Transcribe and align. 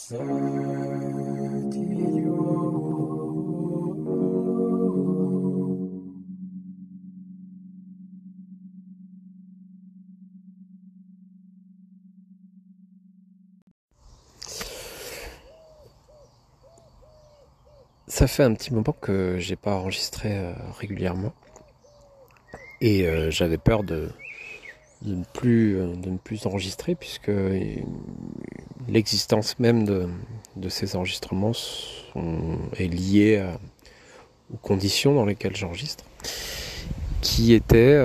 Ça 0.00 0.16
fait 18.26 18.44
un 18.44 18.54
petit 18.54 18.72
moment 18.72 18.94
que 19.00 19.36
j'ai 19.38 19.56
pas 19.56 19.74
enregistré 19.74 20.38
euh, 20.38 20.52
régulièrement. 20.78 21.32
Et 22.80 23.06
euh, 23.06 23.30
j'avais 23.32 23.58
peur 23.58 23.82
de, 23.82 24.10
ne 25.02 25.24
plus, 25.34 25.76
euh, 25.76 25.96
de 25.96 26.10
ne 26.10 26.18
plus 26.18 26.46
enregistrer 26.46 26.94
puisque 26.94 27.30
l'existence 28.88 29.58
même 29.58 29.84
de, 29.84 30.68
ces 30.68 30.96
enregistrements 30.96 31.52
est 32.76 32.86
liée 32.88 33.44
aux 34.52 34.56
conditions 34.56 35.14
dans 35.14 35.24
lesquelles 35.24 35.56
j'enregistre 35.56 36.04
qui 37.20 37.52
étaient 37.52 38.00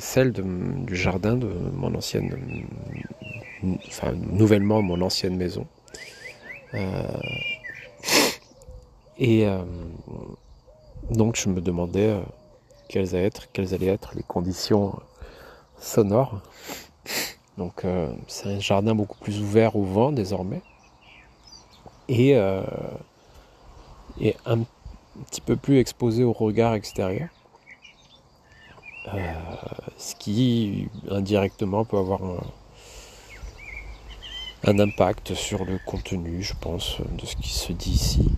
celles 0.00 0.32
du 0.32 0.96
jardin 0.96 1.36
de 1.36 1.46
mon 1.46 1.94
ancienne 1.94 2.34
enfin 3.88 4.12
nouvellement 4.12 4.82
mon 4.82 5.00
ancienne 5.00 5.36
maison 5.36 5.66
et 9.18 9.46
euh, 9.46 9.62
donc 11.10 11.36
je 11.36 11.48
me 11.48 11.60
demandais 11.60 12.10
euh, 12.10 12.20
quelles 12.88 13.14
allaient 13.14 13.86
être 13.86 14.14
les 14.14 14.22
conditions 14.22 14.98
sonores. 15.78 16.42
Donc 17.58 17.84
euh, 17.84 18.12
c'est 18.26 18.48
un 18.48 18.60
jardin 18.60 18.94
beaucoup 18.94 19.18
plus 19.18 19.40
ouvert 19.40 19.76
au 19.76 19.82
vent 19.82 20.12
désormais. 20.12 20.62
Et, 22.08 22.36
et 24.20 24.36
un 24.46 24.60
petit 25.28 25.40
peu 25.40 25.56
plus 25.56 25.78
exposé 25.80 26.22
au 26.22 26.32
regard 26.32 26.74
extérieur. 26.74 27.28
ce 29.96 30.14
qui 30.14 30.88
indirectement 31.10 31.84
peut 31.84 31.98
avoir 31.98 32.20
un, 34.64 34.78
impact 34.78 35.34
sur 35.34 35.64
le 35.64 35.80
contenu, 35.84 36.44
je 36.44 36.54
pense, 36.60 36.98
de 37.18 37.26
ce 37.26 37.34
qui 37.34 37.48
se 37.48 37.72
dit 37.72 37.90
ici 37.90 38.30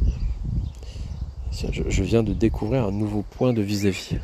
je, 1.73 2.03
viens 2.03 2.23
de 2.23 2.33
découvrir 2.33 2.85
un 2.85 2.93
nouveau 2.93 3.23
point 3.23 3.53
de 3.53 3.63
vis-à-vis. 3.63 4.19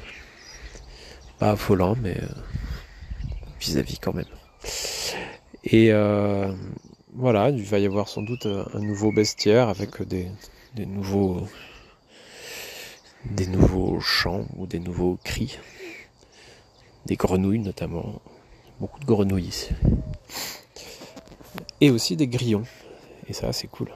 Pas 1.39 1.53
affolant, 1.53 1.97
mais 2.00 2.17
euh, 2.17 2.27
vis-à-vis 3.61 3.98
quand 3.98 4.15
même. 4.15 4.25
Et 5.65 5.93
euh, 5.93 6.53
voilà, 7.15 7.51
il 7.51 7.62
va 7.62 7.79
y 7.79 7.87
avoir 7.87 8.09
sans 8.09 8.23
doute 8.23 8.47
un 8.47 8.81
nouveau 8.81 9.12
bestiaire 9.12 9.69
avec 9.69 10.03
des, 10.03 10.29
nouveaux 10.77 11.47
des 13.25 13.47
nouveaux 13.47 14.01
chants 14.01 14.47
ou 14.56 14.67
des 14.67 14.81
nouveaux 14.81 15.19
cris. 15.25 15.59
Des 17.06 17.17
grenouilles 17.17 17.61
notamment. 17.61 18.21
Beaucoup 18.81 19.01
de 19.01 19.05
grenouilles 19.05 19.48
ici. 19.48 19.71
Et 21.81 21.91
aussi 21.91 22.17
des 22.17 22.27
grillons. 22.27 22.65
Et 23.28 23.33
ça, 23.33 23.53
c'est 23.53 23.69
cool. 23.69 23.89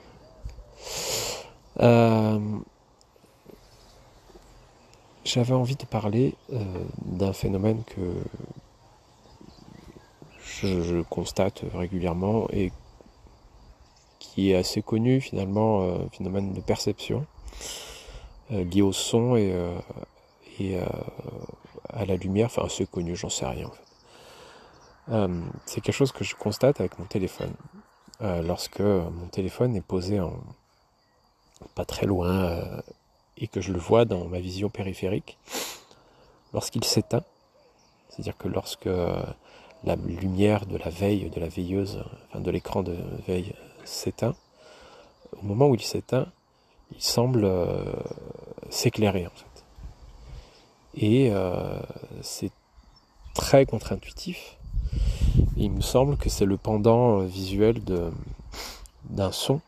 Euh, 1.81 2.39
j'avais 5.25 5.55
envie 5.55 5.77
de 5.77 5.85
parler 5.85 6.35
euh, 6.53 6.65
d'un 7.05 7.33
phénomène 7.33 7.83
que 7.85 8.01
je, 10.63 11.03
constate 11.03 11.65
régulièrement 11.75 12.49
et 12.51 12.73
qui 14.19 14.51
est 14.51 14.57
assez 14.57 14.83
connu 14.83 15.21
finalement, 15.21 15.83
euh, 15.83 15.99
phénomène 16.13 16.53
de 16.53 16.61
perception 16.61 17.27
euh, 18.53 18.65
lié 18.65 18.83
au 18.83 18.93
son 18.93 19.37
et, 19.37 19.55
et 20.59 20.79
à 21.89 22.05
la 22.05 22.17
lumière, 22.17 22.47
enfin 22.47 22.65
assez 22.65 22.87
connu, 22.87 23.17
j'en 23.17 23.31
sais 23.31 23.47
rien 23.47 23.71
c'est 25.65 25.81
quelque 25.81 25.95
chose 25.95 26.13
que 26.13 26.23
je 26.23 26.35
constate 26.35 26.81
avec 26.81 26.99
mon 26.99 27.07
téléphone. 27.07 27.55
lorsque 28.21 28.81
mon 28.81 29.29
téléphone 29.33 29.75
est 29.75 29.81
posé 29.81 30.21
en 30.21 30.35
pas 31.75 31.87
très 31.87 32.05
loin 32.05 32.61
et 33.39 33.49
que 33.49 33.63
je 33.63 33.73
le 33.73 33.79
vois 33.79 34.05
dans 34.05 34.27
ma 34.27 34.39
vision 34.39 34.69
périphérique, 34.69 35.39
lorsqu'il 36.53 36.85
s'éteint, 36.85 37.25
c'est-à-dire 38.09 38.37
que 38.37 38.49
lorsque 38.49 38.87
euh, 38.87 39.23
la 39.85 39.97
lumière 39.97 40.67
de 40.67 40.77
la 40.77 40.91
veille, 40.91 41.31
de 41.31 41.41
la 41.41 41.49
veilleuse, 41.49 42.03
enfin 42.29 42.41
de 42.41 42.51
l'écran 42.51 42.83
de 42.83 42.97
veille 43.27 43.55
s'éteint, 43.85 44.35
au 45.41 45.47
moment 45.47 45.69
où 45.69 45.75
il 45.75 45.83
s'éteint, 45.83 46.27
il 46.93 47.03
semble 47.03 47.45
euh, 47.45 47.85
s'éclairer 48.71 49.27
en 49.27 49.31
fait. 49.31 49.65
Et 50.95 51.31
euh, 51.31 51.79
c'est 52.23 52.51
très 53.35 53.67
contre-intuitif. 53.67 54.57
Il 55.57 55.71
me 55.71 55.81
semble 55.81 56.17
que 56.17 56.29
c'est 56.29 56.45
le 56.45 56.57
pendant 56.57 57.21
visuel 57.21 57.83
d'un 59.05 59.33
son 59.33 59.61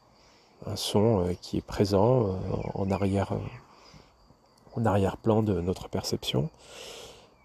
un 0.66 0.76
son 0.76 1.26
euh, 1.26 1.34
qui 1.40 1.58
est 1.58 1.62
présent 1.62 2.26
euh, 2.26 2.32
en 2.74 2.90
arrière, 2.90 3.32
euh, 3.32 4.76
en 4.76 4.84
arrière-plan 4.84 5.42
de 5.42 5.60
notre 5.60 5.88
perception. 5.88 6.50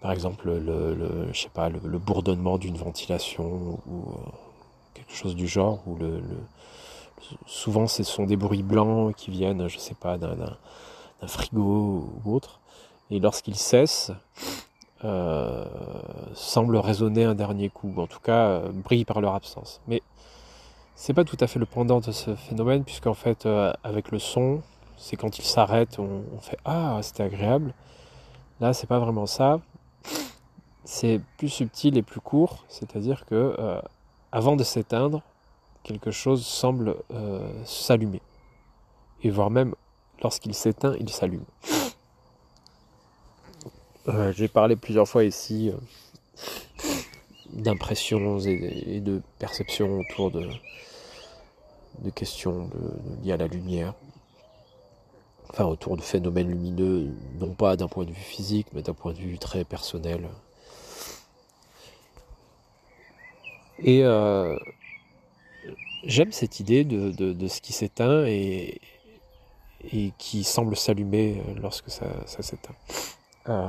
Par 0.00 0.12
exemple, 0.12 0.50
le, 0.50 1.28
je 1.32 1.40
sais 1.40 1.48
pas, 1.48 1.68
le, 1.68 1.98
bourdonnement 1.98 2.58
d'une 2.58 2.76
ventilation 2.76 3.80
ou 3.86 4.04
quelque 4.94 5.12
chose 5.12 5.34
du 5.34 5.48
genre, 5.48 5.82
ou 5.86 5.96
le, 5.96 6.22
souvent 7.46 7.86
ce 7.86 8.02
sont 8.02 8.24
des 8.24 8.36
bruits 8.36 8.62
blancs 8.62 9.14
qui 9.14 9.30
viennent, 9.30 9.68
je 9.68 9.78
sais 9.78 9.94
pas, 9.94 10.18
d'un 10.18 10.56
frigo 11.26 12.10
ou 12.24 12.34
autre. 12.34 12.60
Et 13.10 13.20
lorsqu'ils 13.20 13.56
cessent, 13.56 14.12
euh, 15.04 15.64
semblent 16.34 16.76
résonner 16.76 17.24
un 17.24 17.34
dernier 17.34 17.68
coup, 17.68 17.92
en 17.96 18.06
tout 18.06 18.20
cas 18.20 18.62
brillent 18.72 19.04
par 19.04 19.20
leur 19.20 19.34
absence. 19.34 19.80
Mais 19.88 20.02
c'est 20.98 21.12
pas 21.12 21.24
tout 21.24 21.36
à 21.40 21.46
fait 21.46 21.58
le 21.58 21.66
pendant 21.66 22.00
de 22.00 22.10
ce 22.10 22.34
phénomène, 22.34 22.82
puisqu'en 22.82 23.14
fait, 23.14 23.44
euh, 23.44 23.70
avec 23.84 24.10
le 24.10 24.18
son, 24.18 24.62
c'est 24.96 25.16
quand 25.16 25.38
il 25.38 25.44
s'arrête, 25.44 25.98
on, 25.98 26.22
fait 26.40 26.56
Ah, 26.64 26.98
c'était 27.02 27.22
agréable. 27.22 27.74
Là, 28.60 28.72
c'est 28.72 28.86
pas 28.86 28.98
vraiment 28.98 29.26
ça. 29.26 29.60
C'est 30.84 31.20
plus 31.36 31.48
subtil 31.48 31.96
et 31.96 32.02
plus 32.02 32.20
court, 32.20 32.64
c'est-à-dire 32.68 33.26
que 33.26 33.54
euh, 33.58 33.80
avant 34.32 34.56
de 34.56 34.62
s'éteindre, 34.62 35.22
quelque 35.82 36.10
chose 36.10 36.44
semble 36.46 36.96
euh, 37.12 37.48
s'allumer. 37.64 38.22
Et 39.22 39.30
voire 39.30 39.50
même, 39.50 39.74
lorsqu'il 40.22 40.54
s'éteint, 40.54 40.94
il 41.00 41.10
s'allume. 41.10 41.44
J'ai 44.30 44.46
parlé 44.46 44.76
plusieurs 44.76 45.08
fois 45.08 45.24
ici 45.24 45.72
d'impressions 47.52 48.38
et, 48.38 49.00
de 49.00 49.20
perceptions 49.40 49.98
autour 49.98 50.30
de 50.30 50.48
questions 52.14 52.70
liées 53.24 53.32
à 53.32 53.36
la 53.36 53.48
lumière, 53.48 53.94
enfin 55.50 55.64
autour 55.64 55.96
de 55.96 56.02
phénomènes 56.02 56.48
lumineux, 56.48 57.08
non 57.40 57.54
pas 57.54 57.76
d'un 57.76 57.88
point 57.88 58.04
de 58.04 58.10
vue 58.10 58.14
physique, 58.14 58.66
mais 58.72 58.82
d'un 58.82 58.94
point 58.94 59.12
de 59.12 59.18
vue 59.18 59.38
très 59.38 59.64
personnel. 59.64 60.28
Et 63.78 64.04
euh, 64.04 64.56
j'aime 66.04 66.32
cette 66.32 66.60
idée 66.60 66.84
de, 66.84 67.48
ce 67.48 67.60
qui 67.60 67.72
s'éteint 67.72 68.24
et, 68.26 68.80
et, 69.92 70.12
qui 70.18 70.44
semble 70.44 70.76
s'allumer 70.76 71.42
lorsque 71.60 71.90
ça, 71.90 72.06
s'éteint. 72.26 72.74
Euh, 73.48 73.68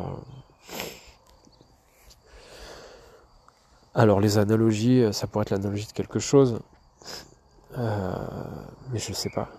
alors 3.93 4.19
les 4.19 4.37
analogies, 4.37 5.03
ça 5.11 5.27
pourrait 5.27 5.43
être 5.43 5.51
l'analogie 5.51 5.87
de 5.87 5.91
quelque 5.91 6.19
chose. 6.19 6.59
Euh, 7.77 8.11
mais 8.91 8.99
je 8.99 9.09
ne 9.09 9.15
sais 9.15 9.29
pas. 9.29 9.49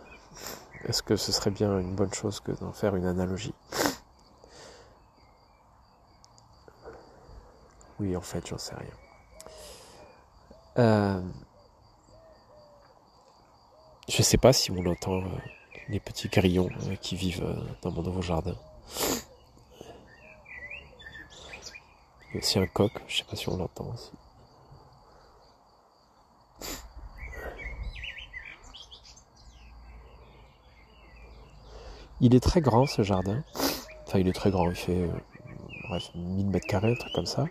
Est-ce 0.84 1.02
que 1.02 1.16
ce 1.16 1.32
serait 1.32 1.50
bien 1.50 1.78
une 1.78 1.94
bonne 1.94 2.12
chose 2.12 2.40
que 2.40 2.52
d'en 2.52 2.72
faire 2.72 2.96
une 2.96 3.06
analogie 3.06 3.54
Oui, 8.00 8.16
en 8.16 8.20
fait, 8.20 8.46
j'en 8.46 8.58
sais 8.58 8.74
rien. 8.76 8.94
Euh, 10.78 11.20
je 14.08 14.18
ne 14.18 14.22
sais 14.22 14.36
pas 14.38 14.52
si 14.52 14.70
on 14.70 14.86
entend 14.86 15.18
euh, 15.18 15.28
les 15.88 15.98
petits 15.98 16.28
grillons 16.28 16.70
qui 17.00 17.16
vivent 17.16 17.44
dans 17.82 17.90
mon 17.90 18.02
nouveau 18.02 18.22
jardin. 18.22 18.54
Il 22.30 22.34
y 22.34 22.36
a 22.36 22.40
aussi 22.40 22.58
un 22.58 22.66
coq, 22.66 22.92
je 23.08 23.18
sais 23.18 23.24
pas 23.24 23.36
si 23.36 23.48
on 23.48 23.56
l'entend 23.56 23.86
aussi. 23.92 24.12
Il 32.20 32.34
est 32.34 32.40
très 32.40 32.60
grand 32.60 32.86
ce 32.86 33.02
jardin. 33.02 33.42
Enfin, 34.06 34.18
il 34.18 34.28
est 34.28 34.32
très 34.32 34.50
grand, 34.50 34.68
il 34.68 34.74
fait 34.74 35.02
euh, 35.02 35.08
bref, 35.88 36.10
1000 36.14 36.46
mètres 36.48 36.66
carrés, 36.66 36.92
un 36.92 36.94
truc 36.94 37.12
comme 37.14 37.26
ça. 37.26 37.46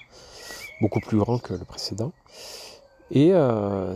Beaucoup 0.82 1.00
plus 1.00 1.18
grand 1.18 1.40
que 1.40 1.54
le 1.54 1.66
précédent. 1.66 2.12
Et 3.10 3.32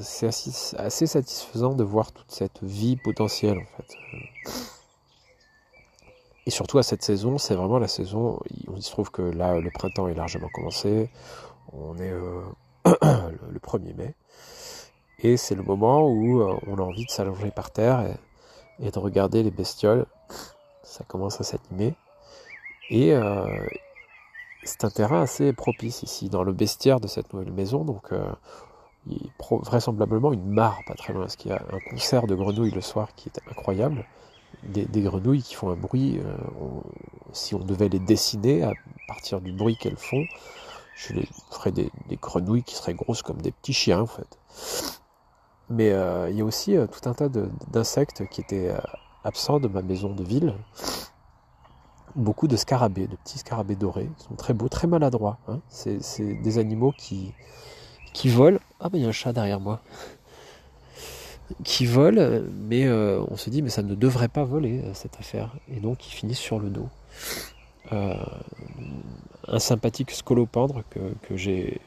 c'est 0.01 0.27
assez, 0.27 1.05
satisfaisant 1.05 1.73
de 1.73 1.83
voir 1.83 2.13
toute 2.13 2.31
cette 2.31 2.63
vie 2.63 2.95
potentielle 2.95 3.57
en 3.57 3.77
fait. 3.77 3.97
Et 6.45 6.49
surtout 6.49 6.77
à 6.77 6.83
cette 6.83 7.03
saison, 7.03 7.37
c'est 7.37 7.55
vraiment 7.55 7.77
la 7.77 7.89
saison. 7.89 8.39
Il 8.49 8.81
se 8.81 8.89
trouve 8.91 9.11
que 9.11 9.21
là, 9.21 9.59
le 9.59 9.69
printemps 9.69 10.07
est 10.07 10.13
largement 10.13 10.47
commencé. 10.53 11.09
On 11.73 11.97
est 11.97 12.11
le 12.85 13.59
1er 13.59 13.95
mai. 13.95 14.15
Et 15.19 15.37
c'est 15.37 15.55
le 15.55 15.63
moment 15.63 16.07
où 16.07 16.41
on 16.41 16.77
a 16.77 16.81
envie 16.81 17.05
de 17.05 17.11
s'allonger 17.11 17.51
par 17.51 17.71
terre 17.71 18.05
et, 18.79 18.89
de 18.89 18.99
regarder 18.99 19.43
les 19.43 19.51
bestioles. 19.51 20.05
Ça 20.91 21.05
commence 21.05 21.39
à 21.39 21.45
s'animer. 21.45 21.95
Et 22.89 23.13
euh, 23.13 23.45
c'est 24.63 24.83
un 24.83 24.89
terrain 24.89 25.21
assez 25.21 25.53
propice 25.53 26.03
ici, 26.03 26.27
dans 26.27 26.43
le 26.43 26.51
bestiaire 26.51 26.99
de 26.99 27.07
cette 27.07 27.31
nouvelle 27.31 27.53
maison. 27.53 27.85
Donc, 27.85 28.11
euh, 28.11 28.29
il 29.07 29.13
y 29.13 29.25
a 29.25 29.55
vraisemblablement 29.63 30.33
une 30.33 30.45
mare 30.45 30.79
pas 30.85 30.95
très 30.95 31.13
loin, 31.13 31.21
parce 31.21 31.37
qu'il 31.37 31.51
y 31.51 31.53
a 31.53 31.63
un 31.71 31.79
concert 31.89 32.27
de 32.27 32.35
grenouilles 32.35 32.71
le 32.71 32.81
soir 32.81 33.15
qui 33.15 33.29
est 33.29 33.39
incroyable. 33.49 34.05
Des, 34.63 35.01
grenouilles 35.01 35.41
qui 35.41 35.55
font 35.55 35.69
un 35.69 35.77
bruit. 35.77 36.19
Euh, 36.19 36.35
si 37.31 37.55
on 37.55 37.59
devait 37.59 37.87
les 37.87 37.99
dessiner 37.99 38.63
à 38.63 38.73
partir 39.07 39.39
du 39.39 39.53
bruit 39.53 39.77
qu'elles 39.77 39.95
font, 39.95 40.25
je 40.93 41.13
les 41.13 41.27
ferais 41.51 41.71
des, 41.71 41.89
grenouilles 42.21 42.63
qui 42.63 42.75
seraient 42.75 42.95
grosses 42.95 43.21
comme 43.21 43.41
des 43.41 43.51
petits 43.53 43.71
chiens 43.71 44.01
en 44.01 44.07
fait. 44.07 44.37
Mais 45.69 45.95
il 46.29 46.35
y 46.35 46.41
a 46.41 46.45
aussi 46.45 46.75
tout 46.91 47.09
un 47.09 47.13
tas 47.13 47.29
d'insectes 47.29 48.27
qui 48.27 48.41
étaient 48.41 48.75
absents 49.23 49.59
de 49.59 49.67
ma 49.67 49.81
maison 49.81 50.13
de 50.13 50.23
ville 50.23 50.53
beaucoup 52.15 52.47
de 52.47 52.55
scarabées, 52.55 53.07
de 53.07 53.15
petits 53.15 53.39
scarabées 53.39 53.75
dorés. 53.75 54.09
Ils 54.17 54.23
sont 54.23 54.35
très 54.35 54.53
beaux, 54.53 54.69
très 54.69 54.87
maladroits. 54.87 55.37
Hein. 55.47 55.59
C'est 55.69 56.23
des 56.41 56.57
animaux 56.57 56.93
qui, 56.97 57.33
qui 58.13 58.29
volent. 58.29 58.59
Ah, 58.79 58.89
mais 58.91 58.99
il 58.99 59.03
y 59.03 59.05
a 59.05 59.09
un 59.09 59.13
chat 59.13 59.33
derrière 59.33 59.59
moi. 59.59 59.81
Qui 61.63 61.85
volent, 61.85 62.41
mais 62.53 62.85
euh, 62.85 63.21
on 63.29 63.35
se 63.35 63.49
dit, 63.49 63.61
mais 63.61 63.69
ça 63.69 63.83
ne 63.83 63.93
devrait 63.93 64.29
pas 64.29 64.45
voler, 64.45 64.81
euh, 64.83 64.93
cette 64.93 65.19
affaire. 65.19 65.53
Et 65.67 65.79
donc, 65.79 66.07
ils 66.07 66.11
finissent 66.11 66.39
sur 66.39 66.59
le 66.59 66.69
dos. 66.69 66.87
Euh, 67.91 68.15
un 69.47 69.59
sympathique 69.59 70.11
scolopendre 70.11 70.83
que, 70.89 70.99
que 71.27 71.35
j'ai 71.35 71.81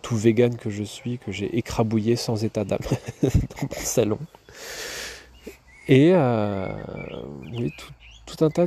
tout 0.00 0.16
vegan 0.16 0.56
que 0.56 0.70
je 0.70 0.82
suis, 0.82 1.18
que 1.18 1.30
j'ai 1.30 1.58
écrabouillé 1.58 2.16
sans 2.16 2.42
état 2.42 2.64
d'âme 2.64 2.78
dans 3.22 3.28
mon 3.62 3.80
salon. 3.80 4.18
Et 5.88 6.14
oui, 7.52 7.72
tout, 8.26 8.44
un 8.44 8.50
tas 8.50 8.66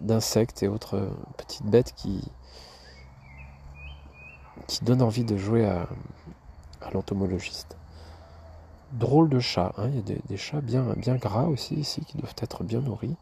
d'insectes 0.00 0.62
et 0.62 0.68
autres 0.68 1.10
petites 1.36 1.66
bêtes 1.66 1.94
qui, 1.96 2.22
qui 4.66 4.84
donnent 4.84 5.02
envie 5.02 5.24
de 5.24 5.36
jouer 5.36 5.66
à, 5.66 5.88
l'entomologiste. 6.92 7.76
Drôle 8.92 9.28
de 9.28 9.38
chat, 9.38 9.72
hein. 9.76 9.88
il 9.88 9.96
y 9.96 9.98
a 9.98 10.18
des, 10.26 10.36
chats 10.36 10.60
bien, 10.60 10.82
bien 10.96 11.16
gras 11.16 11.44
aussi 11.44 11.74
ici 11.74 12.04
qui 12.04 12.18
doivent 12.18 12.34
être 12.38 12.64
bien 12.64 12.80
nourris 12.80 13.16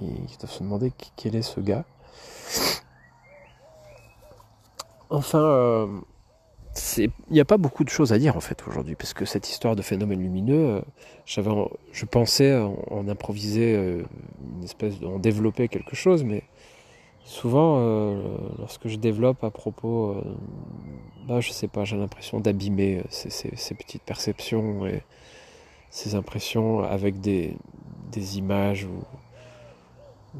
et 0.00 0.26
qui 0.26 0.38
doivent 0.38 0.50
se 0.50 0.62
demander 0.62 0.92
quel 1.16 1.34
est 1.34 1.42
ce 1.42 1.60
gars. 1.60 1.84
Enfin, 5.10 5.38
euh, 5.38 6.00
il 6.96 7.10
n'y 7.30 7.40
a 7.40 7.44
pas 7.44 7.58
beaucoup 7.58 7.84
de 7.84 7.90
choses 7.90 8.12
à 8.12 8.18
dire 8.18 8.36
en 8.36 8.40
fait 8.40 8.66
aujourd'hui, 8.66 8.94
parce 8.94 9.12
que 9.12 9.24
cette 9.24 9.48
histoire 9.48 9.76
de 9.76 9.82
phénomène 9.82 10.20
lumineux, 10.20 10.76
euh, 10.76 10.80
je 11.92 12.04
pensais 12.06 12.54
en, 12.54 13.08
improviser 13.08 13.74
euh, 13.76 14.02
une 14.56 14.64
espèce 14.64 14.94
en 15.04 15.18
développer 15.18 15.68
quelque 15.68 15.94
chose, 15.94 16.24
mais 16.24 16.42
souvent 17.24 17.76
euh, 17.78 18.22
lorsque 18.58 18.88
je 18.88 18.96
développe 18.96 19.44
à 19.44 19.50
propos, 19.50 20.16
bah, 21.28 21.40
je 21.40 21.50
sais 21.50 21.68
pas, 21.68 21.84
j'ai 21.84 21.96
l'impression 21.96 22.40
d'abîmer 22.40 23.02
ces, 23.10 23.74
petites 23.74 24.02
perceptions 24.02 24.86
et 24.86 25.02
ces 25.90 26.14
impressions 26.14 26.80
avec 26.80 27.20
des, 27.20 27.54
des 28.12 28.38
images 28.38 28.84
ou, 28.84 30.38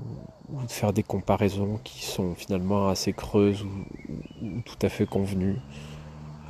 ou, 0.54 0.62
de 0.62 0.70
faire 0.70 0.94
des 0.94 1.02
comparaisons 1.02 1.78
qui 1.84 2.04
sont 2.06 2.34
finalement 2.34 2.88
assez 2.88 3.12
creuses 3.12 3.62
ou 3.62 4.60
tout 4.64 4.78
à 4.80 4.88
fait 4.88 5.04
convenues. 5.06 5.58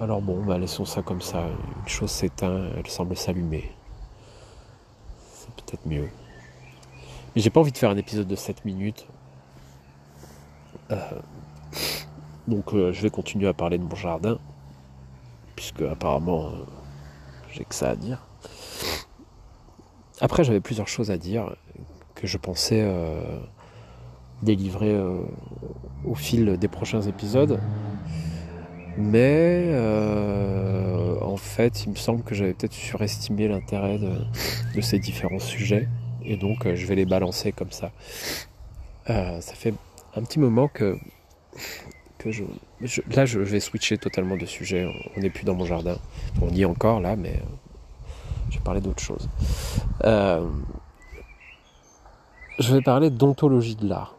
Alors 0.01 0.21
bon, 0.21 0.43
bah 0.45 0.59
laissons 0.59 0.85
ça 0.85 1.03
comme 1.03 1.21
ça. 1.21 1.47
Une 1.83 1.89
chose 1.89 2.11
s'éteint, 2.11 2.71
elle 2.77 2.87
semble 2.89 3.17
s'allumer. 3.17 3.71
C'est 5.33 5.55
peut-être 5.55 5.87
mieux. 5.87 6.09
Mais 7.35 7.43
j'ai 7.43 7.51
pas 7.51 7.61
envie 7.61 7.73
de 7.73 7.79
faire 7.79 7.91
un 7.91 7.97
épisode 7.97 8.27
de 8.27 8.37
7 8.37 8.65
minutes. 8.65 9.07
Euh, 10.91 10.97
donc 12.49 12.75
euh, 12.75 12.93
je 12.93 13.03
vais 13.03 13.11
continuer 13.11 13.49
à 13.49 13.55
parler 13.55 13.79
de 13.79 13.85
mon 13.85 13.95
jardin. 13.95 14.39
Puisque 15.57 15.83
apparemment 15.83 16.47
euh, 16.47 16.65
j'ai 17.51 17.65
que 17.65 17.75
ça 17.75 17.91
à 17.91 17.97
dire. 17.97 18.27
Après 20.21 20.43
j'avais 20.43 20.61
plusieurs 20.61 20.89
choses 20.89 21.11
à 21.11 21.19
dire 21.19 21.55
que 22.15 22.27
je 22.27 22.39
pensais 22.39 22.87
délivrer 24.43 24.97
au 26.05 26.15
fil 26.15 26.57
des 26.59 26.69
prochains 26.69 27.03
épisodes. 27.03 27.61
Mais 28.97 29.71
euh, 29.73 31.19
en 31.21 31.37
fait, 31.37 31.85
il 31.85 31.91
me 31.91 31.97
semble 31.97 32.23
que 32.23 32.35
j'avais 32.35 32.53
peut-être 32.53 32.75
surestimé 32.75 33.49
l'intérêt 33.49 33.99
de, 33.99 34.81
ces 34.81 34.99
différents 34.99 35.39
sujets. 35.39 35.89
Et 36.25 36.37
donc, 36.37 36.67
euh, 36.67 36.77
je 36.77 36.87
vais 36.87 36.95
les 36.95 37.07
balancer 37.07 37.53
comme 37.53 37.73
ça. 37.73 37.91
Euh, 39.11 39.41
ça 39.41 39.55
fait 39.55 39.75
un 40.15 40.23
petit 40.23 40.39
moment 40.39 40.69
que, 40.69 40.99
que 42.19 42.31
je, 42.31 42.45
Là, 43.15 43.25
je 43.25 43.39
vais 43.39 43.61
switcher 43.61 43.97
totalement 43.97 44.37
de 44.37 44.47
sujet. 44.47 44.87
On 45.17 45.21
n'est 45.21 45.31
plus 45.31 45.45
dans 45.45 45.55
mon 45.55 45.65
jardin. 45.65 45.97
On 46.41 46.51
y 46.51 46.63
est 46.63 46.67
encore 46.67 47.01
là, 47.01 47.17
mais 47.17 47.41
je 48.51 48.59
vais 48.59 48.65
parler 48.65 48.81
d'autre 48.81 49.03
chose. 49.03 49.29
je 50.05 50.41
vais 52.75 52.83
parler 52.83 53.09
d'ontologie 53.11 53.77
de 53.77 53.89
l'art. 53.89 54.17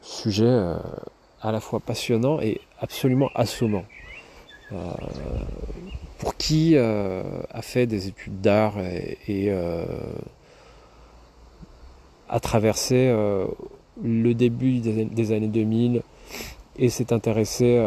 Sujet 0.00 0.76
à 1.42 1.52
la 1.52 1.60
fois 1.60 1.80
passionnant 1.80 2.40
et 2.40 2.60
absolument 2.80 3.30
assommant. 3.34 3.84
Euh, 4.72 4.76
pour 6.18 6.36
qui 6.36 6.72
euh, 6.74 7.22
a 7.50 7.62
fait 7.62 7.86
des 7.86 8.08
études 8.08 8.40
d'art 8.40 8.74
et, 8.78 9.46
euh, 9.48 9.84
a 12.28 12.40
traversé 12.40 13.14
le 14.02 14.32
début 14.34 14.80
des, 14.80 15.32
années 15.32 15.46
2000 15.46 16.02
et 16.76 16.88
s'est 16.90 17.12
intéressé 17.12 17.78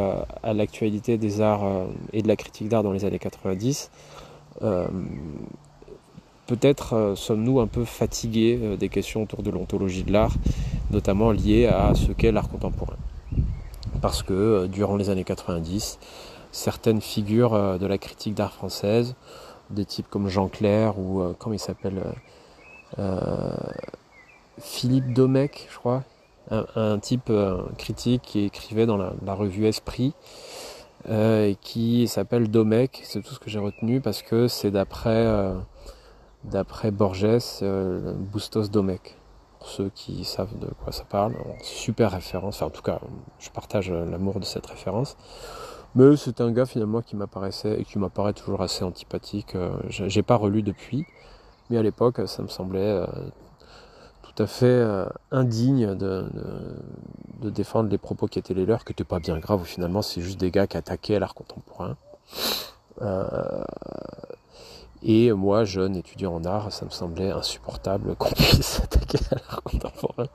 à 0.41 0.53
l'actualité 0.53 1.17
des 1.17 1.41
arts 1.41 1.87
et 2.13 2.23
de 2.23 2.27
la 2.27 2.35
critique 2.35 2.69
d'art 2.69 2.81
dans 2.81 2.93
les 2.93 3.05
années 3.05 3.19
90, 3.19 3.91
peut-être 6.47 7.13
sommes-nous 7.15 7.59
un 7.59 7.67
peu 7.67 7.85
fatigués 7.85 8.77
des 8.79 8.89
questions 8.89 9.23
autour 9.23 9.43
de 9.43 9.51
l'ontologie 9.51 10.03
de 10.03 10.11
l'art, 10.11 10.33
notamment 10.89 11.31
liées 11.31 11.67
à 11.67 11.93
ce 11.93 12.13
qu'est 12.13 12.31
l'art 12.31 12.49
contemporain. 12.49 12.97
Parce 14.01 14.23
que 14.23 14.65
durant 14.65 14.95
les 14.95 15.11
années 15.11 15.23
90, 15.23 15.99
certaines 16.51 17.01
figures 17.01 17.53
euh, 17.53 17.77
de 17.77 17.87
la 17.87 17.97
critique 17.97 18.35
d'art 18.35 18.53
française, 18.53 19.15
des 19.69 19.85
types 19.85 20.07
comme 20.09 20.27
Jean 20.27 20.47
Clair 20.47 20.99
ou 20.99 21.21
euh, 21.21 21.33
comment 21.37 21.55
il 21.55 21.59
s'appelle 21.59 22.01
euh, 22.99 23.55
Philippe 24.59 25.13
Domecq, 25.13 25.67
je 25.71 25.77
crois, 25.77 26.03
un, 26.49 26.99
type 26.99 27.31
critique 27.77 28.23
qui 28.23 28.43
écrivait 28.43 28.85
dans 28.85 28.97
la, 28.97 29.33
revue 29.33 29.67
Esprit, 29.67 30.13
et 31.09 31.55
qui 31.61 32.07
s'appelle 32.07 32.51
Domecq, 32.51 32.99
c'est 33.05 33.21
tout 33.21 33.33
ce 33.33 33.39
que 33.39 33.49
j'ai 33.49 33.59
retenu 33.59 34.01
parce 34.01 34.21
que 34.21 34.49
c'est 34.49 34.69
d'après 34.69 35.25
d'après 36.43 36.91
Borges, 36.91 37.63
Bustos 38.33 38.69
Domecq. 38.69 39.15
Pour 39.59 39.69
ceux 39.69 39.91
qui 39.95 40.25
savent 40.25 40.57
de 40.59 40.67
quoi 40.83 40.91
ça 40.91 41.05
parle, 41.05 41.35
super 41.61 42.11
référence, 42.11 42.61
en 42.61 42.69
tout 42.69 42.81
cas, 42.81 42.99
je 43.39 43.49
partage 43.49 43.89
l'amour 43.91 44.39
de 44.39 44.45
cette 44.45 44.65
référence. 44.65 45.15
Mais 45.95 46.15
c'est 46.15 46.39
un 46.39 46.51
gars 46.51 46.65
finalement 46.65 47.01
qui 47.01 47.15
m'apparaissait 47.15 47.81
et 47.81 47.83
qui 47.83 47.99
m'apparaît 47.99 48.33
toujours 48.33 48.61
assez 48.61 48.83
antipathique. 48.83 49.55
Euh, 49.55 49.75
j'ai 49.89 50.23
pas 50.23 50.35
relu 50.35 50.63
depuis, 50.63 51.05
mais 51.69 51.77
à 51.77 51.83
l'époque 51.83 52.21
ça 52.27 52.41
me 52.41 52.47
semblait 52.47 52.79
euh, 52.79 53.05
tout 54.21 54.41
à 54.41 54.47
fait 54.47 54.65
euh, 54.67 55.05
indigne 55.31 55.95
de, 55.95 56.25
de, 57.41 57.49
défendre 57.49 57.89
les 57.89 57.97
propos 57.97 58.27
qui 58.27 58.39
étaient 58.39 58.53
les 58.53 58.65
leurs, 58.65 58.85
qui 58.85 58.91
n'étaient 58.91 59.03
pas 59.03 59.19
bien 59.19 59.37
graves. 59.37 59.65
Finalement, 59.65 60.01
c'est 60.01 60.21
juste 60.21 60.39
des 60.39 60.51
gars 60.51 60.65
qui 60.67 60.77
attaquaient 60.77 61.19
l'art 61.19 61.33
contemporain. 61.33 61.97
et 65.03 65.33
moi, 65.33 65.65
jeune 65.65 65.97
étudiant 65.97 66.35
en 66.35 66.45
art, 66.45 66.71
ça 66.71 66.85
me 66.85 66.91
semblait 66.91 67.31
insupportable 67.31 68.15
qu'on 68.19 68.31
puisse 68.31 68.79
attaquer 68.81 69.19
à 69.31 69.35
l'art 69.35 69.61
contemporain. 69.63 70.27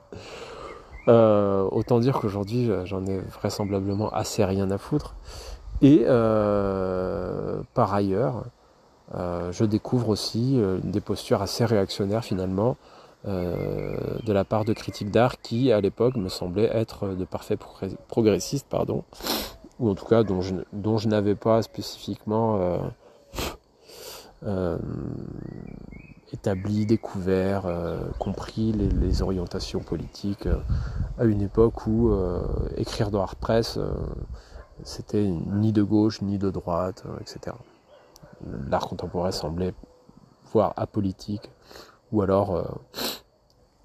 Autant 1.07 1.99
dire 1.99 2.19
qu'aujourd'hui, 2.19 2.69
j'en 2.85 3.05
ai 3.05 3.19
vraisemblablement 3.19 4.09
assez 4.09 4.43
rien 4.43 4.69
à 4.71 4.77
foutre. 4.77 5.15
Et 5.81 6.03
euh, 6.07 7.61
par 7.73 7.93
ailleurs, 7.93 8.45
euh, 9.15 9.51
je 9.51 9.63
découvre 9.63 10.09
aussi 10.09 10.59
euh, 10.59 10.79
des 10.83 11.01
postures 11.01 11.41
assez 11.41 11.65
réactionnaires 11.65 12.23
finalement 12.23 12.77
de 13.25 14.31
la 14.31 14.45
part 14.45 14.63
de 14.63 14.71
critiques 14.71 15.11
d'art 15.11 15.41
qui 15.41 15.73
à 15.73 15.81
l'époque 15.81 16.15
me 16.15 16.29
semblaient 16.29 16.69
être 16.71 17.09
de 17.09 17.25
parfaits 17.25 17.59
progressistes 18.07 18.67
pardon, 18.69 19.03
ou 19.79 19.89
en 19.89 19.95
tout 19.95 20.05
cas 20.05 20.23
dont 20.23 20.39
je, 20.41 21.07
n'avais 21.09 21.35
pas 21.35 21.61
spécifiquement 21.61 22.57
euh, 22.61 22.77
euh, 24.45 24.77
établi, 26.33 26.85
découvert, 26.85 27.65
euh, 27.65 27.99
compris 28.19 28.71
les, 28.73 29.21
orientations 29.21 29.79
politiques 29.79 30.47
à 31.17 31.25
une 31.25 31.41
époque 31.41 31.87
où 31.87 32.11
écrire 32.75 33.09
dans 33.09 33.25
Press 33.39 33.79
c'était 34.83 35.25
ni 35.25 35.71
de 35.71 35.81
gauche 35.81 36.21
ni 36.21 36.37
de 36.37 36.51
droite, 36.51 37.03
etc. 37.19 37.55
L'art 38.69 38.87
contemporain 38.87 39.31
semblait 39.31 39.73
voire 40.51 40.73
apolitique, 40.77 41.49
ou 42.11 42.21
alors, 42.21 42.79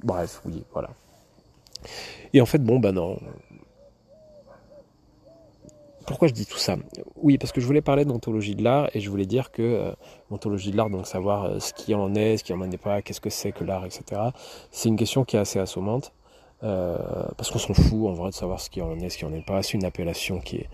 bref, 0.04 0.42
oui, 0.44 0.64
voilà. 0.72 0.90
Et 2.34 2.40
en 2.42 2.46
fait, 2.46 2.58
bon, 2.58 2.78
ben 2.78 2.92
non, 2.92 3.18
pourquoi 6.06 6.28
je 6.28 6.32
dis 6.32 6.46
tout 6.46 6.58
ça? 6.58 6.76
Oui, 7.16 7.38
parce 7.38 7.52
que 7.52 7.60
je 7.60 7.66
voulais 7.66 7.82
parler 7.82 8.04
d'ontologie 8.04 8.54
de 8.54 8.62
l'art 8.62 8.88
et 8.94 9.00
je 9.00 9.10
voulais 9.10 9.26
dire 9.26 9.50
que 9.50 9.62
euh, 9.62 9.92
l'ontologie 10.30 10.70
de 10.70 10.76
l'art, 10.76 10.90
donc 10.90 11.06
savoir 11.06 11.44
euh, 11.44 11.58
ce 11.58 11.72
qui 11.72 11.94
en 11.94 12.14
est, 12.14 12.36
ce 12.36 12.44
qui 12.44 12.52
en 12.52 12.70
est 12.70 12.78
pas, 12.78 13.02
qu'est-ce 13.02 13.20
que 13.20 13.30
c'est 13.30 13.52
que 13.52 13.64
l'art, 13.64 13.84
etc. 13.84 14.20
C'est 14.70 14.88
une 14.88 14.96
question 14.96 15.24
qui 15.24 15.36
est 15.36 15.40
assez 15.40 15.58
assommante 15.58 16.12
euh, 16.62 16.96
parce 17.36 17.50
qu'on 17.50 17.58
s'en 17.58 17.74
fout 17.74 18.08
en 18.08 18.12
vrai 18.12 18.30
de 18.30 18.34
savoir 18.34 18.60
ce 18.60 18.70
qui 18.70 18.82
en 18.82 18.98
est, 18.98 19.08
ce 19.08 19.18
qui 19.18 19.24
en 19.24 19.32
est 19.32 19.44
pas. 19.44 19.62
C'est 19.62 19.74
une 19.74 19.84
appellation 19.84 20.40
qui 20.40 20.56
est 20.56 20.68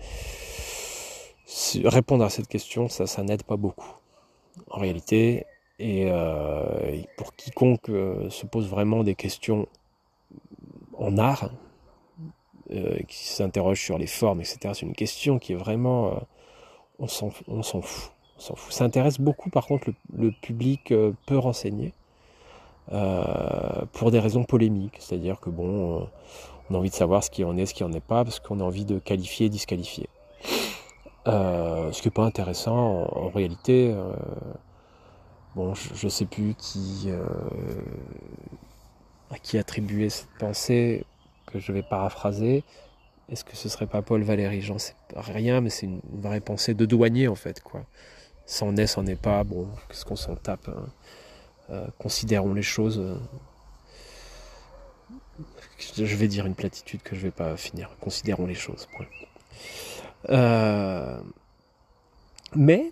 répondre 1.83 2.23
à 2.23 2.29
cette 2.29 2.47
question, 2.47 2.89
ça, 2.89 3.07
ça 3.07 3.23
n'aide 3.23 3.43
pas 3.43 3.57
beaucoup 3.57 3.91
en 4.69 4.79
réalité. 4.79 5.45
Et, 5.79 6.11
pour 7.17 7.35
quiconque 7.35 7.87
se 7.87 8.45
pose 8.45 8.67
vraiment 8.67 9.03
des 9.03 9.15
questions 9.15 9.65
en 10.97 11.17
art, 11.17 11.45
euh, 11.45 11.68
qui 13.07 13.27
s'interroge 13.27 13.81
sur 13.81 13.97
les 13.97 14.07
formes, 14.07 14.41
etc. 14.41 14.73
C'est 14.73 14.85
une 14.85 14.95
question 14.95 15.39
qui 15.39 15.53
est 15.53 15.55
vraiment... 15.55 16.07
Euh, 16.07 16.19
on 16.99 17.07
s'en 17.07 17.29
fout. 17.29 17.45
On 17.47 17.63
s'en 17.63 17.81
fout. 17.81 18.11
Ça 18.69 18.85
intéresse 18.85 19.19
beaucoup 19.19 19.49
par 19.49 19.67
contre 19.67 19.91
le, 20.15 20.31
public 20.31 20.91
euh, 20.91 21.11
peu 21.27 21.37
renseigné. 21.37 21.93
pour 23.93 24.11
des 24.11 24.19
raisons 24.19 24.43
polémiques, 24.43 24.97
c'est-à-dire 24.99 25.39
que 25.39 25.49
bon, 25.49 26.07
on 26.69 26.75
a 26.75 26.77
envie 26.77 26.89
de 26.89 26.95
savoir 26.95 27.23
ce 27.23 27.29
qui 27.29 27.43
en 27.43 27.57
est, 27.57 27.65
ce 27.65 27.73
qui 27.73 27.83
en 27.83 27.91
est 27.93 27.99
pas, 27.99 28.23
parce 28.23 28.39
qu'on 28.39 28.59
a 28.59 28.63
envie 28.63 28.85
de 28.85 28.97
qualifier, 28.97 29.49
disqualifier. 29.49 30.07
ce 31.25 32.01
qui 32.01 32.07
n'est 32.07 32.13
pas 32.13 32.23
intéressant 32.23 33.07
en, 33.13 33.29
réalité. 33.29 33.93
bon, 35.55 35.75
je, 35.75 36.05
ne 36.05 36.09
sais 36.09 36.25
plus 36.25 36.55
qui 36.55 37.09
à 39.31 39.37
qui 39.37 39.57
attribuer 39.57 40.09
cette 40.09 40.29
pensée 40.39 41.05
que 41.49 41.59
je 41.59 41.71
vais 41.71 41.83
paraphraser. 41.83 42.63
Est-ce 43.29 43.43
que 43.43 43.55
ce 43.55 43.69
serait 43.69 43.87
pas 43.87 44.01
Paul 44.01 44.23
Valéry? 44.23 44.61
J'en 44.61 44.79
sais 44.79 44.95
rien, 45.15 45.61
mais 45.61 45.69
c'est 45.69 45.85
une 45.85 46.01
vraie 46.11 46.39
pensée 46.39 46.73
de 46.73 46.85
douanier 46.85 47.27
en 47.27 47.35
fait, 47.35 47.61
quoi. 47.61 47.85
C'en 48.45 48.75
est, 48.75 48.87
c'en 48.87 49.05
est 49.05 49.21
pas. 49.21 49.43
Bon, 49.43 49.67
qu'est-ce 49.87 50.05
qu'on 50.05 50.15
s'en 50.15 50.35
tape 50.35 50.69
hein? 50.69 50.85
euh, 51.69 51.87
Considérons 51.99 52.53
les 52.53 52.63
choses. 52.63 52.99
Euh. 52.99 53.15
Je 55.95 56.15
vais 56.15 56.27
dire 56.27 56.45
une 56.45 56.55
platitude 56.55 57.01
que 57.03 57.15
je 57.15 57.21
vais 57.21 57.31
pas 57.31 57.55
finir. 57.57 57.89
Considérons 57.99 58.47
les 58.47 58.55
choses. 58.55 58.87
Euh, 60.29 61.21
mais 62.55 62.91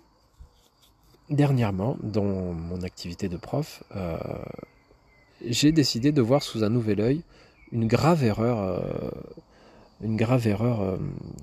dernièrement, 1.28 1.96
dans 2.02 2.24
mon 2.24 2.82
activité 2.82 3.28
de 3.28 3.36
prof, 3.36 3.82
j'ai 5.44 5.72
décidé 5.72 6.12
de 6.12 6.22
voir 6.22 6.42
sous 6.42 6.64
un 6.64 6.70
nouvel 6.70 7.00
œil 7.00 7.22
une 7.72 7.86
grave 7.86 8.24
erreur, 8.24 8.58
euh, 8.60 9.10
une 10.02 10.16
grave 10.16 10.46
erreur 10.46 10.80
euh, 10.80 10.96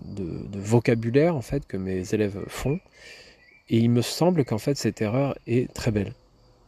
de, 0.06 0.60
vocabulaire 0.60 1.36
en 1.36 1.42
fait 1.42 1.66
que 1.68 1.78
mes 1.78 2.14
élèves 2.14 2.44
font. 2.48 2.80
Et 3.70 3.78
il 3.78 3.90
me 3.90 4.02
semble 4.02 4.46
qu'en 4.46 4.58
fait 4.58 4.76
cette 4.76 5.02
erreur 5.02 5.36
est 5.48 5.74
très 5.74 5.92
belle. 5.92 6.14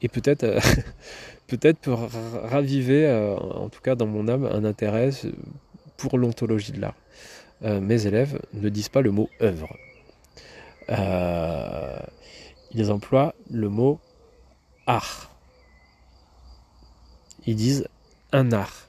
Et 0.02 0.10
peut-être 0.10 0.44
euh, 0.44 1.74
pour 1.82 2.10
raviver, 2.44 3.10
en 3.40 3.70
tout 3.70 3.82
cas 3.82 3.96
dans 3.96 4.08
mon 4.08 4.28
âme, 4.28 4.46
un 4.46 4.64
intérêt 4.66 5.10
pour 5.98 6.18
l'ontologie 6.18 6.72
de 6.72 6.82
l'art. 6.82 6.96
mes 7.62 8.06
élèves 8.06 8.40
ne 8.54 8.70
disent 8.70 8.90
pas 8.90 9.02
le 9.02 9.12
mot 9.12 9.30
œuvre. 9.42 9.76
ils 12.74 12.92
emploient 12.92 13.34
le 13.50 13.70
mot 13.70 14.00
art. 14.86 15.32
Ils 17.46 17.56
disent 17.56 17.88
un 18.34 18.52
art. 18.52 18.87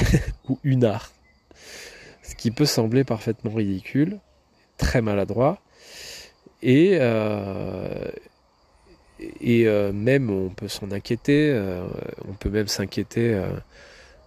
ou 0.48 0.58
une 0.64 0.84
art. 0.84 1.12
Ce 2.22 2.34
qui 2.34 2.50
peut 2.50 2.66
sembler 2.66 3.04
parfaitement 3.04 3.52
ridicule, 3.52 4.18
très 4.76 5.00
maladroit, 5.00 5.60
et, 6.62 6.98
euh, 7.00 8.10
euh, 9.46 9.92
même 9.92 10.30
on 10.30 10.48
peut 10.50 10.68
s'en 10.68 10.90
inquiéter, 10.90 11.50
euh, 11.52 11.86
on 12.28 12.32
peut 12.32 12.50
même 12.50 12.68
s'inquiéter 12.68 13.40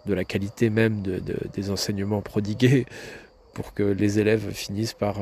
de 0.06 0.14
la 0.14 0.24
qualité 0.24 0.70
même 0.70 1.02
de, 1.02 1.22
des 1.54 1.70
enseignements 1.70 2.22
prodigués 2.22 2.86
pour 3.54 3.74
que 3.74 3.84
les 3.84 4.20
élèves 4.20 4.52
finissent 4.52 4.94
par 4.94 5.18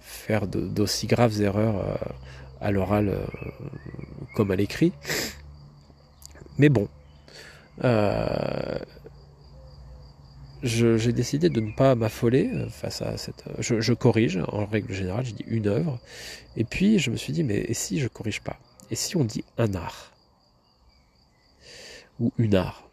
faire 0.00 0.46
d'aussi 0.46 1.06
graves 1.06 1.40
erreurs 1.40 1.98
à 2.60 2.70
l'oral 2.70 3.18
comme 4.36 4.52
à 4.52 4.56
l'écrit. 4.56 4.92
Mais 6.58 6.68
bon, 6.68 6.88
j'ai 10.62 11.12
décidé 11.12 11.48
de 11.48 11.60
ne 11.60 11.72
pas 11.72 11.94
m'affoler 11.94 12.50
euh, 12.52 12.68
face 12.68 13.02
à 13.02 13.16
cette. 13.16 13.44
Euh, 13.48 13.80
je, 13.80 13.92
corrige, 13.92 14.38
en 14.48 14.64
règle 14.66 14.92
générale, 14.92 15.24
je 15.24 15.32
dis 15.32 15.44
une 15.48 15.66
œuvre. 15.66 15.98
Et 16.56 16.64
puis 16.64 16.98
je 16.98 17.10
me 17.10 17.16
suis 17.16 17.32
dit, 17.32 17.42
mais 17.42 17.58
et 17.58 17.74
si 17.74 17.98
je 17.98 18.08
corrige 18.08 18.40
pas? 18.40 18.56
Et 18.90 18.94
si 18.94 19.16
on 19.16 19.24
dit 19.24 19.44
un 19.58 19.74
art? 19.74 20.12
Ou 22.20 22.32
une 22.38 22.54
art? 22.54 22.88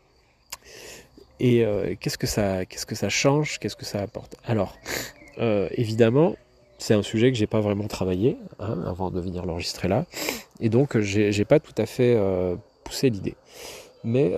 Et 1.40 1.64
euh, 1.64 1.96
qu'est-ce 2.00 2.18
que 2.18 2.28
ça, 2.28 2.66
qu'est-ce 2.66 2.86
que 2.86 2.96
ça 2.96 3.10
change? 3.10 3.60
Qu'est-ce 3.60 3.76
que 3.76 3.86
ça 3.86 4.02
apporte? 4.02 4.36
Alors, 4.44 4.78
évidemment, 5.38 6.36
c'est 6.80 6.94
un 6.94 7.04
sujet 7.04 7.32
que 7.32 7.38
j'ai 7.38 7.48
pas 7.48 7.62
vraiment 7.62 7.88
travaillé 7.88 8.38
hein, 8.60 8.84
avant 8.86 9.10
de 9.10 9.22
venir 9.22 9.46
l'enregistrer 9.46 9.88
là, 9.88 10.06
et 10.60 10.68
donc 10.68 11.00
j'ai 11.00 11.46
pas 11.46 11.62
tout 11.62 11.74
à 11.78 11.86
fait 11.86 12.20
poussé 12.84 13.10
l'idée. 13.10 13.36
Mais 14.04 14.34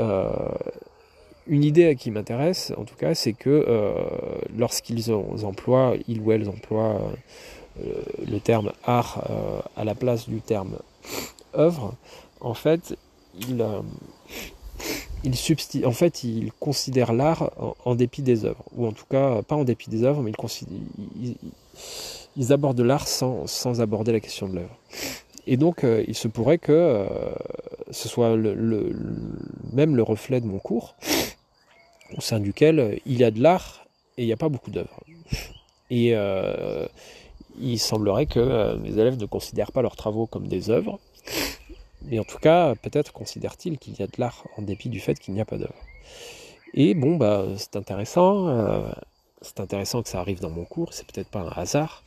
une 1.51 1.65
idée 1.65 1.95
qui 1.97 2.11
m'intéresse, 2.11 2.71
en 2.77 2.85
tout 2.85 2.95
cas, 2.95 3.13
c'est 3.13 3.33
que 3.33 3.49
euh, 3.49 3.93
lorsqu'ils 4.57 5.11
emploient, 5.11 5.95
ils 6.07 6.21
ou 6.21 6.31
elles 6.31 6.47
emploient 6.47 7.01
euh, 7.81 8.01
le 8.25 8.39
terme 8.39 8.71
art 8.85 9.27
euh, 9.29 9.59
à 9.75 9.83
la 9.83 9.93
place 9.93 10.29
du 10.29 10.39
terme 10.39 10.77
œuvre, 11.53 11.93
en 12.39 12.53
fait, 12.53 12.95
ils, 13.37 13.61
considèrent 16.61 17.11
l'art 17.11 17.51
en, 17.83 17.95
dépit 17.95 18.21
des 18.21 18.45
œuvres, 18.45 18.63
ou 18.73 18.87
en 18.87 18.93
tout 18.93 19.05
cas, 19.09 19.41
pas 19.41 19.57
en 19.57 19.65
dépit 19.65 19.89
des 19.89 20.03
œuvres, 20.03 20.21
mais 20.21 20.31
ils, 22.37 22.53
abordent 22.53 22.79
l'art 22.79 23.09
sans, 23.09 23.45
sans 23.45 23.81
aborder 23.81 24.13
la 24.13 24.21
question 24.21 24.47
de 24.47 24.55
l'œuvre. 24.55 24.77
Et 25.47 25.57
donc, 25.57 25.85
il 26.07 26.15
se 26.15 26.29
pourrait 26.29 26.59
que 26.59 27.05
ce 27.89 28.07
soit 28.07 28.37
même 28.37 29.97
le 29.97 30.03
reflet 30.03 30.39
de 30.39 30.45
mon 30.45 30.59
cours, 30.59 30.95
au 32.17 32.21
sein 32.21 32.39
duquel 32.39 32.79
euh, 32.79 32.95
il 33.05 33.17
y 33.17 33.23
a 33.23 33.31
de 33.31 33.41
l'art 33.41 33.85
et 34.17 34.23
il 34.23 34.25
n'y 34.25 34.33
a 34.33 34.37
pas 34.37 34.49
beaucoup 34.49 34.71
d'œuvres. 34.71 34.99
Et 35.89 36.11
euh, 36.13 36.87
il 37.59 37.79
semblerait 37.79 38.25
que 38.25 38.39
euh, 38.39 38.77
mes 38.77 38.91
élèves 38.91 39.17
ne 39.17 39.25
considèrent 39.25 39.71
pas 39.71 39.81
leurs 39.81 39.95
travaux 39.95 40.25
comme 40.25 40.47
des 40.47 40.69
œuvres, 40.69 40.99
mais 42.03 42.19
en 42.19 42.23
tout 42.23 42.39
cas, 42.39 42.75
peut-être 42.75 43.11
considèrent-ils 43.13 43.77
qu'il 43.77 43.99
y 43.99 44.03
a 44.03 44.07
de 44.07 44.15
l'art 44.17 44.45
en 44.57 44.61
dépit 44.61 44.89
du 44.89 44.99
fait 44.99 45.19
qu'il 45.19 45.33
n'y 45.33 45.41
a 45.41 45.45
pas 45.45 45.57
d'œuvre. 45.57 45.75
Et 46.73 46.93
bon, 46.93 47.17
bah, 47.17 47.45
c'est 47.57 47.75
intéressant, 47.75 48.89
c'est 49.41 49.59
intéressant 49.59 50.01
que 50.01 50.07
ça 50.07 50.21
arrive 50.21 50.39
dans 50.39 50.49
mon 50.49 50.63
cours, 50.63 50.93
c'est 50.93 51.05
peut-être 51.05 51.27
pas 51.27 51.41
un 51.41 51.49
hasard, 51.49 52.03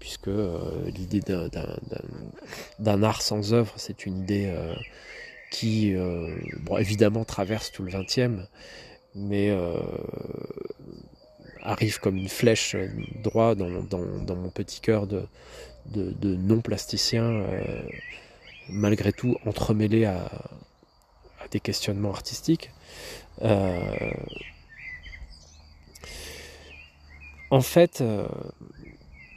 puisque 0.00 0.30
l'idée 0.86 1.20
d'un 2.80 3.02
art 3.04 3.22
sans 3.22 3.52
œuvre, 3.52 3.72
c'est 3.76 4.06
une 4.06 4.18
idée 4.18 4.52
qui, 5.52 5.94
évidemment, 6.76 7.24
traverse 7.24 7.70
tout 7.70 7.84
le 7.84 7.92
XXe, 7.92 8.42
mais 9.18 9.50
euh, 9.50 9.80
arrive 11.62 11.98
comme 11.98 12.16
une 12.16 12.28
flèche 12.28 12.76
droit 13.22 13.54
dans, 13.54 13.68
mon 13.68 14.50
petit 14.50 14.80
cœur 14.80 15.06
de, 15.06 15.26
non-plasticien, 16.22 17.24
euh, 17.24 17.82
malgré 18.68 19.12
tout 19.12 19.36
entremêlé 19.44 20.04
à, 20.04 20.30
des 21.50 21.60
questionnements 21.60 22.10
artistiques. 22.10 22.70
Euh, 23.42 24.12
en 27.50 27.62
fait, 27.62 28.04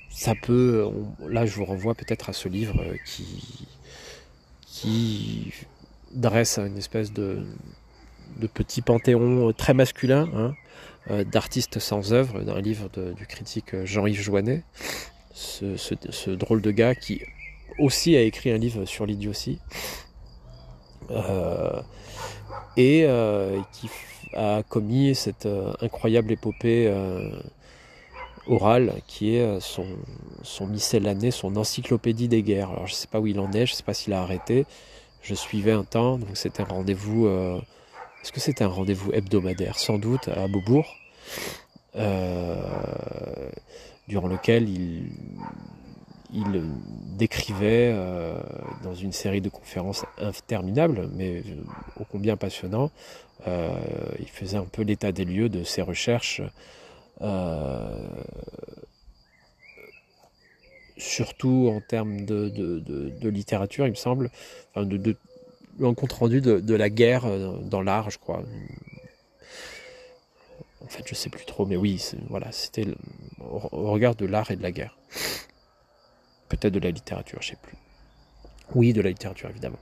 ça 0.10 0.34
peut. 0.42 0.90
là, 1.28 1.46
je 1.46 1.56
vous 1.56 1.66
renvoie 1.66 1.96
peut-être 1.96 2.30
à 2.30 2.34
ce 2.34 2.50
livre 2.50 2.84
qui, 3.06 3.68
qui 4.66 5.54
dresse 6.12 6.58
une 6.58 6.78
espèce 6.78 7.14
de, 7.14 7.46
de 8.40 8.48
petit 8.48 8.82
panthéon 8.82 9.50
euh, 9.50 9.54
très 9.54 9.74
masculin 9.74 10.30
hein, 10.36 10.54
euh, 11.10 11.24
d'artistes 11.24 11.80
sans 11.80 12.14
œuvre, 12.14 12.42
d'un 12.42 12.60
livre 12.60 12.90
du 13.16 13.26
critique 13.26 13.74
euh, 13.74 13.86
Jean-Yves 13.86 14.22
Joannet. 14.22 14.64
ce, 15.34 16.30
drôle 16.32 16.62
de 16.62 16.72
gars 16.72 16.96
qui 16.96 17.22
aussi 17.80 18.16
a 18.16 18.22
écrit 18.22 18.52
un 18.52 18.58
livre 18.58 18.86
sur 18.86 19.06
l'idiotie 19.06 19.60
et 22.78 23.08
qui 23.74 23.90
a 24.34 24.64
commis 24.64 25.16
cette 25.16 25.48
incroyable 25.82 26.32
épopée 26.32 26.94
orale 28.48 28.94
qui 29.08 29.36
est 29.36 29.60
son, 29.60 29.86
son 30.44 30.70
son 31.32 31.56
encyclopédie 31.56 32.28
des 32.28 32.44
guerres. 32.44 32.70
Alors 32.70 32.88
je 32.88 32.94
ne 32.94 32.98
sais 32.98 33.08
pas 33.08 33.20
où 33.20 33.28
il 33.28 33.40
en 33.40 33.52
est, 33.52 33.66
je 33.66 33.74
ne 33.74 33.78
sais 33.78 33.84
pas 33.84 33.94
s'il 33.94 34.14
a 34.14 34.22
arrêté. 34.22 34.66
Je 35.22 35.34
suivais 35.34 35.72
un 35.72 35.84
temps, 35.84 36.18
donc 36.18 36.30
c'était 36.36 36.62
un 36.62 36.66
rendez-vous. 36.66 37.28
Est-ce 38.24 38.32
que 38.32 38.40
c'était 38.40 38.63
un 38.63 38.68
rendez-vous 38.68 39.12
hebdomadaire 39.13 39.80
Sans 39.80 39.98
doute 39.98 40.28
à 40.28 40.48
Beaubourg. 40.48 40.96
Euh, 41.96 43.50
durant 44.08 44.28
lequel 44.28 44.70
il, 44.70 45.12
décrivait 47.18 47.92
euh, 47.94 48.40
dans 48.84 48.96
une 48.96 49.12
série 49.12 49.42
de 49.42 49.50
conférences 49.50 50.06
interminables, 50.18 51.10
mais 51.13 51.44
ô 52.00 52.06
combien 52.10 52.38
passionnant, 52.38 52.90
euh, 53.48 53.78
il 54.20 54.30
faisait 54.30 54.58
un 54.58 54.66
peu 54.66 54.84
l'état 54.84 55.12
des 55.12 55.25
lieux 55.25 55.50
de 55.50 55.63
ses 55.63 55.82
recherches, 55.82 56.42
surtout 60.98 61.70
en 61.72 61.82
termes 61.82 62.25
de, 62.25 62.50
de, 62.50 63.30
littérature, 63.30 63.86
il 63.86 63.92
me 63.92 63.96
semble, 63.96 64.32
enfin 64.74 64.86
de, 64.86 65.18
un 65.82 65.94
compte 65.94 66.13
rendu 66.13 66.42
de, 66.42 66.75
la 66.75 66.90
guerre 66.90 67.25
dans 67.63 67.82
l'art, 67.82 68.10
je 68.10 68.18
crois, 68.18 68.44
en 70.84 70.88
fait, 70.88 71.04
je 71.08 71.16
sais 71.16 71.30
plus 71.30 71.46
trop, 71.46 71.66
mais 71.66 71.75
oui, 71.75 72.04
voilà, 72.30 72.51
c'était 72.51 72.88
au 73.40 73.92
regard 73.92 74.16
de 74.16 74.25
l'art 74.25 74.51
et 74.51 74.56
de 74.56 74.63
la 74.63 74.72
guerre. 74.72 74.98
Peut-être 76.50 76.74
de 76.74 76.80
la 76.80 76.92
littérature, 76.92 77.42
je 77.42 77.50
sais 77.50 77.58
plus. 77.62 77.78
Oui, 78.75 78.94
de 78.94 79.01
la 79.01 79.10
littérature, 79.10 79.50
évidemment. 79.50 79.80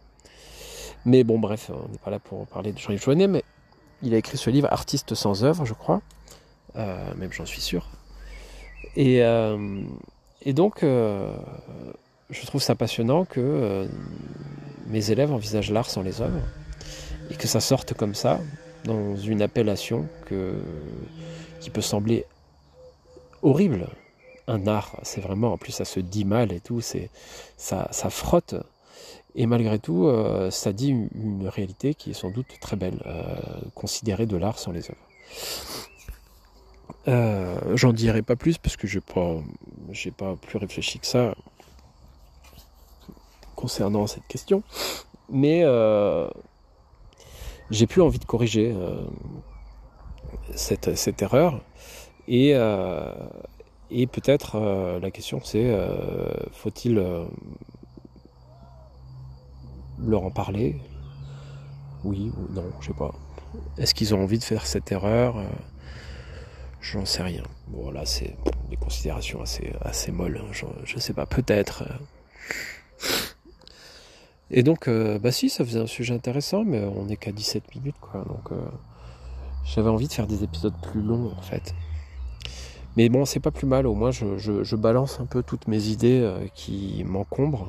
Mais 1.06 1.24
bon, 1.24 1.40
bref, 1.40 1.72
on 1.74 1.88
n'est 1.90 1.98
pas 1.98 2.12
là 2.12 2.20
pour 2.20 2.46
parler 2.48 2.74
de 2.74 2.78
Jean-Yves 2.78 3.02
Joannet, 3.02 3.28
mais 3.28 3.44
il 4.02 4.14
a 4.14 4.18
écrit 4.18 4.38
ce 4.38 4.50
livre, 4.50 4.68
Artiste 4.72 5.16
sans 5.16 5.44
œuvre, 5.44 5.66
je 5.66 5.74
crois. 5.74 6.02
Euh, 6.76 7.14
même 7.16 7.32
j'en 7.32 7.46
suis 7.46 7.62
sûr. 7.62 7.88
Et, 8.96 9.24
euh, 9.24 9.82
donc, 10.46 10.84
euh, 10.84 11.36
je 12.30 12.46
trouve 12.46 12.62
ça 12.62 12.76
passionnant 12.76 13.26
que 13.26 13.88
mes 14.90 15.12
élèves 15.12 15.32
envisagent 15.32 15.72
l'art 15.72 15.90
sans 15.90 16.02
les 16.02 16.22
œuvres, 16.22 16.42
et 17.32 17.36
que 17.36 17.48
ça 17.48 17.60
sorte 17.60 17.94
comme 17.94 18.16
ça, 18.16 18.40
dans 18.86 19.16
une 19.16 19.42
appellation 19.42 20.08
qui 21.62 21.70
peut 21.70 21.82
sembler 21.82 22.26
horrible. 23.42 23.88
Un 24.48 24.66
art, 24.66 25.00
c'est 25.04 25.22
vraiment, 25.22 25.54
en 25.54 25.58
plus 25.58 25.72
ça 25.72 25.86
se 25.86 26.00
dit 26.00 26.26
mal 26.26 26.52
et 26.52 26.60
tout, 26.60 26.82
ça, 26.82 27.90
frotte. 28.10 28.56
Et 29.36 29.46
malgré 29.46 29.78
tout, 29.78 30.08
euh, 30.08 30.50
ça 30.50 30.74
dit 30.74 30.90
une, 30.90 31.48
réalité 31.48 31.94
qui 31.94 32.12
est 32.12 32.14
sans 32.14 32.32
doute 32.32 32.48
très 32.60 32.76
belle, 32.76 33.02
euh, 33.06 33.36
considérer 33.76 34.26
de 34.26 34.38
l'art 34.38 34.58
sans 34.58 34.72
les 34.72 34.90
œuvres. 34.90 35.08
Euh, 37.08 37.56
j'en 37.76 37.94
dirai 37.94 38.24
pas 38.24 38.36
plus 38.36 38.58
parce 38.58 38.76
que 38.76 38.88
je 38.88 38.98
n'ai 38.98 40.12
pas 40.12 40.36
plus 40.36 40.58
réfléchi 40.58 41.00
que 41.00 41.06
ça 41.06 41.36
concernant 43.60 44.08
cette 44.08 44.28
question. 44.28 44.64
Mais 45.30 45.64
j'ai 47.72 47.88
plus 47.88 48.02
envie 48.02 48.20
de 48.20 48.26
corriger 48.26 48.74
euh, 48.76 49.04
cette, 50.56 50.96
cette, 50.96 51.22
erreur. 51.22 51.62
Et, 52.28 52.54
euh, 52.56 53.14
et 53.92 54.08
peut-être 54.08 54.56
euh, 54.56 55.00
la 55.00 55.12
question 55.12 55.42
c'est 55.44 55.76
faut-il 56.52 57.04
leur 60.00 60.24
en 60.24 60.32
parler? 60.32 60.80
Oui 62.04 62.32
ou 62.38 62.54
non, 62.54 62.66
je 62.80 62.88
sais 62.88 62.94
pas. 62.94 63.14
Est-ce 63.78 63.94
qu'ils 63.94 64.16
ont 64.16 64.24
envie 64.24 64.40
de 64.40 64.44
faire 64.44 64.66
cette 64.66 64.92
erreur? 64.92 65.36
J'en 66.82 67.06
sais 67.06 67.24
rien. 67.24 67.44
Bon 67.68 67.92
là 67.92 68.06
c'est 68.06 68.36
des 68.70 68.78
considérations 68.78 69.42
assez, 69.42 69.74
assez 69.82 70.12
molles. 70.12 70.42
Hein. 70.42 70.52
Je, 70.52 70.96
ne 70.96 71.00
sais 71.00 71.14
pas, 71.14 71.26
peut-être. 71.26 71.84
Et 74.52 74.64
donc, 74.64 74.88
euh, 74.88 75.20
bah 75.20 75.32
si, 75.32 75.50
ça 75.50 75.64
faisait 75.64 75.80
un 75.80 75.88
sujet 75.88 76.14
intéressant, 76.14 76.64
mais 76.64 76.84
on 76.84 77.06
n'est 77.06 77.18
qu'à 77.18 77.32
17 77.32 77.76
minutes, 77.76 78.00
quoi. 78.02 78.24
Donc, 78.28 78.52
euh, 78.52 78.66
j'avais 79.64 79.90
envie 79.90 80.08
de 80.08 80.14
faire 80.14 80.28
des 80.28 80.44
épisodes 80.44 80.74
plus 80.82 81.02
longs, 81.02 81.32
en 81.38 81.42
fait. 81.42 81.76
Mais 82.98 83.10
bon, 83.10 83.26
c'est 83.26 83.40
pas 83.40 83.52
plus 83.52 83.68
mal, 83.68 83.86
au 83.86 83.94
moins 83.94 84.12
je, 84.12 84.76
balance 84.76 85.20
un 85.20 85.26
peu 85.26 85.44
toutes 85.44 85.68
mes 85.68 85.88
idées 85.88 86.22
euh, 86.22 86.48
qui 86.56 87.04
m'encombrent. 87.06 87.68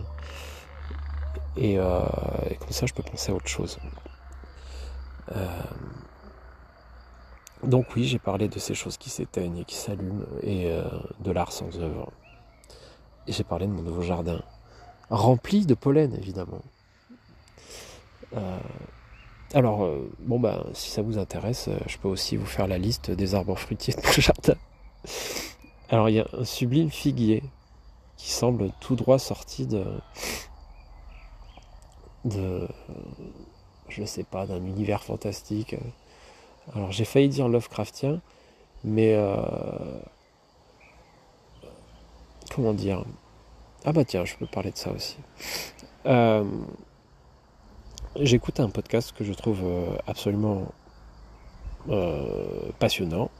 Et, 1.56 1.76
comme 1.76 2.70
ça, 2.70 2.86
je 2.86 2.94
peux 2.94 3.02
penser 3.02 3.32
à 3.32 3.34
autre 3.34 3.48
chose. 3.48 3.78
donc 7.62 7.86
oui, 7.94 8.04
j'ai 8.04 8.18
parlé 8.18 8.48
de 8.48 8.58
ces 8.58 8.72
choses 8.72 8.96
qui 8.96 9.10
s'éteignent 9.10 9.58
et 9.58 9.64
qui 9.64 9.74
s'allument, 9.74 10.24
et 10.42 10.72
de 11.20 11.30
l'art 11.30 11.52
sans 11.52 11.78
œuvre. 11.78 12.10
Et 13.26 13.32
j'ai 13.32 13.44
parlé 13.44 13.66
de 13.66 13.72
mon 13.72 13.82
nouveau 13.82 14.00
jardin 14.00 14.40
rempli 15.10 15.66
de 15.66 15.74
pollen, 15.74 16.14
évidemment. 16.14 16.62
Euh, 18.36 18.58
alors, 19.52 19.82
euh, 19.82 20.10
bon, 20.20 20.38
ben, 20.38 20.64
si 20.72 20.90
ça 20.90 21.02
vous 21.02 21.18
intéresse, 21.18 21.68
euh, 21.68 21.78
je 21.86 21.98
peux 21.98 22.08
aussi 22.08 22.36
vous 22.36 22.46
faire 22.46 22.68
la 22.68 22.78
liste 22.78 23.10
des 23.10 23.34
arbres 23.34 23.56
fruitiers 23.56 23.94
de 23.94 24.00
mon 24.00 24.12
jardin. 24.18 24.54
Alors, 25.88 26.08
il 26.08 26.14
y 26.16 26.20
a 26.20 26.26
un 26.32 26.44
sublime 26.44 26.90
figuier 26.90 27.42
qui 28.16 28.30
semble 28.30 28.70
tout 28.80 28.94
droit 28.96 29.18
sorti 29.18 29.66
de. 29.66 29.84
de. 32.24 32.68
je 33.88 34.04
sais 34.04 34.24
pas, 34.24 34.46
d'un 34.46 34.64
univers 34.64 35.02
fantastique. 35.02 35.74
Alors, 36.74 36.92
j'ai 36.92 37.04
failli 37.04 37.28
dire 37.28 37.48
Lovecraftien, 37.48 38.20
mais. 38.84 39.18
comment 42.54 42.74
dire? 42.74 43.04
Ah 43.84 43.92
bah 43.92 44.04
tiens, 44.04 44.24
je 44.24 44.36
peux 44.36 44.46
parler 44.46 44.70
de 44.70 44.76
ça 44.76 44.92
aussi. 44.92 45.16
Euh, 46.06 46.44
j'écoute 48.16 48.60
un 48.60 48.68
podcast 48.68 49.12
que 49.16 49.24
je 49.24 49.32
trouve 49.32 49.60
euh, 49.64 49.96
absolument 50.06 50.66
euh, 51.88 52.70
passionnant. 52.78 53.30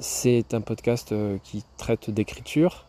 c'est 0.00 0.52
un 0.52 0.60
podcast 0.60 1.14
qui 1.44 1.64
traite 1.76 2.10
d'écriture. 2.10 2.86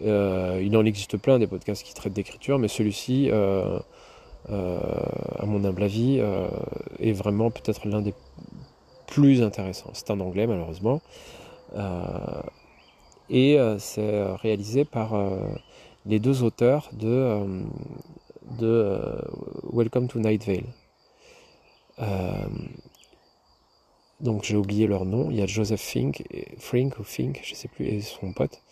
il 0.00 0.76
en 0.76 0.84
existe 0.84 1.16
plein 1.18 1.38
des 1.38 1.46
podcasts 1.46 1.84
qui 1.84 1.94
traitent 1.94 2.12
d'écriture, 2.12 2.58
mais 2.58 2.68
celui-ci, 2.68 3.30
à 3.30 3.82
mon 4.48 5.64
humble 5.64 5.82
avis, 5.84 6.20
est 6.98 7.12
vraiment 7.12 7.50
peut-être 7.50 7.86
l'un 7.86 8.02
des 8.02 8.14
plus 9.06 9.42
intéressants. 9.42 9.90
C'est 9.92 10.10
en 10.10 10.18
anglais 10.18 10.48
malheureusement. 10.48 11.00
Et 13.28 13.58
euh, 13.58 13.78
c'est 13.78 14.14
euh, 14.14 14.34
réalisé 14.36 14.84
par 14.84 15.14
euh, 15.14 15.40
les 16.04 16.20
deux 16.20 16.42
auteurs 16.42 16.90
de, 16.92 17.44
Welcome 19.72 20.08
to 20.08 20.20
Night 20.20 20.46
Vale. 20.46 20.62
donc 24.20 24.44
j'ai 24.44 24.56
oublié 24.56 24.86
leur 24.86 25.04
nom. 25.04 25.30
Il 25.30 25.36
y 25.36 25.42
a 25.42 25.46
Joseph 25.46 25.80
Fink, 25.80 26.22
Frink 26.58 26.98
ou 26.98 27.04
Fink, 27.04 27.40
je 27.42 27.54
sais 27.54 27.68
plus, 27.68 27.86
et 27.86 28.00
son 28.00 28.32
pote. 28.32 28.62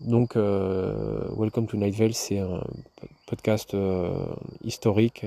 Donc 0.00 0.34
Welcome 0.34 1.66
to 1.68 1.76
Night 1.76 1.94
Vale, 1.94 2.14
c'est 2.14 2.38
un 2.38 2.64
podcast 3.26 3.76
historique, 4.64 5.24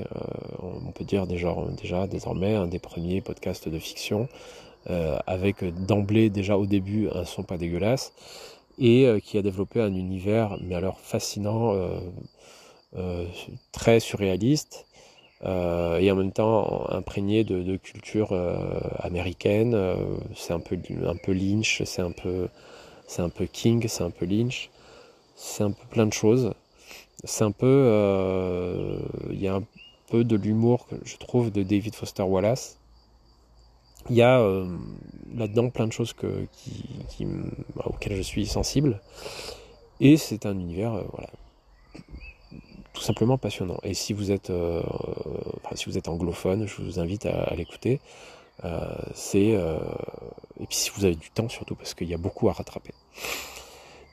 on 0.62 0.92
peut 0.92 1.06
dire 1.06 1.26
déjà, 1.26 1.56
déjà 1.82 2.06
désormais 2.06 2.56
un 2.56 2.68
des 2.68 2.80
premiers 2.80 3.22
podcasts 3.22 3.70
de 3.70 3.80
fiction 3.80 4.28
euh, 4.90 5.18
avec 5.28 5.64
d'emblée 5.86 6.30
déjà 6.30 6.58
au 6.58 6.66
début 6.66 7.08
un 7.14 7.24
son 7.24 7.44
pas 7.44 7.58
dégueulasse, 7.58 8.12
et 8.78 9.08
euh, 9.08 9.20
qui 9.20 9.38
a 9.38 9.42
développé 9.42 9.80
un 9.80 9.94
univers, 9.94 10.58
mais 10.62 10.76
alors 10.76 11.00
fascinant, 11.00 11.74
euh, 12.98 13.26
très 13.72 14.00
surréaliste, 14.02 14.86
et 15.46 16.12
en 16.12 16.16
même 16.16 16.32
temps 16.32 16.90
imprégné 16.90 17.44
de, 17.44 17.76
culture 17.78 18.34
américaine. 19.00 19.76
c'est 20.36 20.54
un 20.54 20.60
peu, 20.60 20.78
un 21.06 21.16
peu 21.18 21.34
Lynch, 21.34 21.84
c'est 21.84 22.02
un 22.02 22.12
peu, 22.12 22.48
c'est 23.08 23.22
un 23.22 23.30
peu 23.30 23.46
King, 23.46 23.86
c'est 23.88 24.04
un 24.04 24.10
peu 24.10 24.26
Lynch, 24.26 24.70
c'est 25.36 25.64
un 25.64 25.72
peu 25.72 25.86
plein 25.90 26.06
de 26.06 26.14
choses. 26.14 26.54
C'est 27.26 27.44
un 27.44 27.52
peu, 27.52 29.00
il 29.32 29.40
y 29.42 29.48
a 29.48 29.56
un 29.56 29.64
peu 30.10 30.24
de 30.24 30.36
l'humour, 30.38 30.88
je 31.04 31.18
trouve, 31.18 31.52
de 31.52 31.64
David 31.64 31.96
Foster 31.96 32.24
Wallace 32.24 32.78
il 34.10 34.16
y 34.16 34.22
a 34.22 34.40
euh, 34.40 34.68
là-dedans 35.36 35.70
plein 35.70 35.88
de 35.88 35.94
choses 35.94 36.14
qui, 36.14 37.28
auxquelles 37.86 38.18
je 38.18 38.22
suis 38.22 38.46
sensible. 38.46 39.02
Et 40.00 40.18
c'est 40.18 40.46
un 40.46 40.54
univers, 40.54 40.94
euh, 40.94 41.04
voilà, 41.14 41.30
tout 42.94 43.02
simplement 43.02 43.38
passionnant. 43.38 43.78
Et 43.84 43.94
si 43.94 44.14
vous 44.14 44.32
êtes, 44.32 44.50
euh, 44.50 44.84
anglophone, 46.08 46.68
je 46.68 46.82
vous 46.82 47.00
invite 47.00 47.26
à, 47.26 47.54
l'écouter. 47.56 48.00
et 48.64 50.66
puis 50.68 50.78
si 50.78 50.92
vous 50.96 51.06
avez 51.06 51.16
du 51.16 51.32
temps 51.32 51.50
surtout, 51.50 51.76
parce 51.76 51.94
qu'il 51.94 52.10
y 52.10 52.14
a 52.14 52.18
beaucoup 52.18 52.50
à 52.50 52.54
rattraper. 52.54 52.94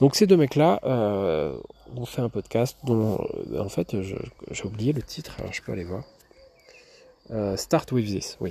Donc 0.01 0.17
ces 0.17 0.27
deux 0.27 0.37
mecs-là 0.37 0.81
ont 1.97 2.07
fait 2.07 2.23
un 2.23 2.29
podcast 2.29 2.79
dont, 2.85 3.19
en 3.59 3.69
fait, 3.69 3.97
j'ai 4.01 4.65
oublié 4.65 4.93
le 4.93 5.03
titre, 5.03 5.37
alors 5.39 5.53
je 5.53 5.63
peux 5.63 5.73
aller 5.73 5.85
voir. 5.85 6.05
Start 7.57 7.93
with 7.93 8.07
this, 8.07 8.37
oui. 8.41 8.51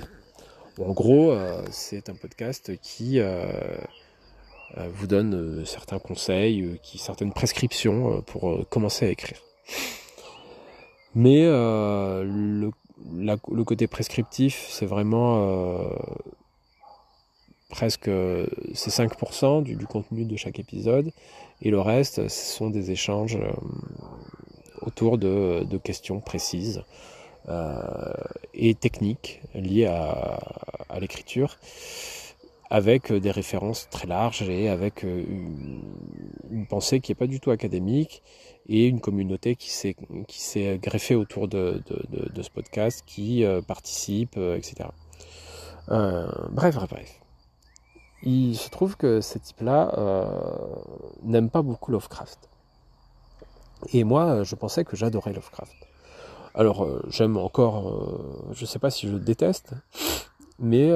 En 0.84 0.92
gros, 0.92 1.36
c'est 1.70 2.08
un 2.08 2.14
podcast 2.14 2.72
qui 2.80 3.20
vous 4.76 5.06
donne 5.06 5.64
certains 5.66 5.98
conseils, 5.98 6.80
certaines 6.96 7.32
prescriptions 7.32 8.22
pour 8.22 8.68
commencer 8.68 9.06
à 9.06 9.10
écrire. 9.10 9.38
Mais 11.14 11.44
le 13.50 13.64
côté 13.64 13.86
prescriptif, 13.86 14.66
c'est 14.68 14.86
vraiment 14.86 15.42
euh, 15.42 15.88
presque 17.68 18.10
c'est 18.74 18.90
5% 18.90 19.62
du, 19.62 19.86
contenu 19.86 20.24
de 20.24 20.36
chaque 20.36 20.58
épisode, 20.58 21.12
et 21.62 21.70
le 21.70 21.80
reste, 21.80 22.28
ce 22.28 22.56
sont 22.56 22.70
des 22.70 22.90
échanges 22.90 23.36
euh, 23.36 23.50
autour 24.82 25.18
de, 25.18 25.64
questions 25.82 26.20
précises 26.20 26.82
euh, 27.48 28.12
et 28.54 28.74
techniques 28.74 29.40
liées 29.54 29.86
à, 29.86 30.38
l'écriture, 30.98 31.58
avec 32.70 33.12
des 33.12 33.30
références 33.30 33.88
très 33.90 34.06
larges 34.06 34.42
et 34.42 34.68
avec 34.68 35.02
une, 35.02 35.82
une 36.50 36.66
pensée 36.66 37.00
qui 37.00 37.10
n'est 37.10 37.16
pas 37.16 37.26
du 37.26 37.40
tout 37.40 37.50
académique 37.50 38.22
et 38.70 38.86
une 38.86 39.00
communauté 39.00 39.56
qui 39.56 39.70
s'est 39.70 39.96
qui 40.28 40.40
s'est 40.40 40.78
greffée 40.78 41.16
autour 41.16 41.48
de, 41.48 41.82
ce 42.40 42.50
podcast, 42.50 43.02
qui 43.04 43.44
euh, 43.44 43.60
participe, 43.60 44.36
euh, 44.36 44.56
etc. 44.56 44.88
Euh, 45.90 46.30
bref, 46.50 46.76
bref, 46.76 46.90
bref. 46.90 47.20
Il 48.22 48.56
se 48.56 48.70
trouve 48.70 48.96
que 48.96 49.20
ces 49.20 49.40
types-là 49.40 49.94
n'aiment 51.22 51.48
pas 51.48 51.62
beaucoup 51.62 51.90
Lovecraft. 51.90 52.50
Et 53.94 54.04
moi, 54.04 54.42
je 54.44 54.54
pensais 54.56 54.84
que 54.84 54.94
j'adorais 54.94 55.32
Lovecraft. 55.32 55.74
Alors, 56.54 56.86
j'aime 57.08 57.38
encore, 57.38 58.12
je 58.52 58.60
ne 58.60 58.66
sais 58.66 58.78
pas 58.78 58.90
si 58.90 59.08
je 59.08 59.14
le 59.14 59.20
déteste, 59.20 59.72
mais 60.60 60.90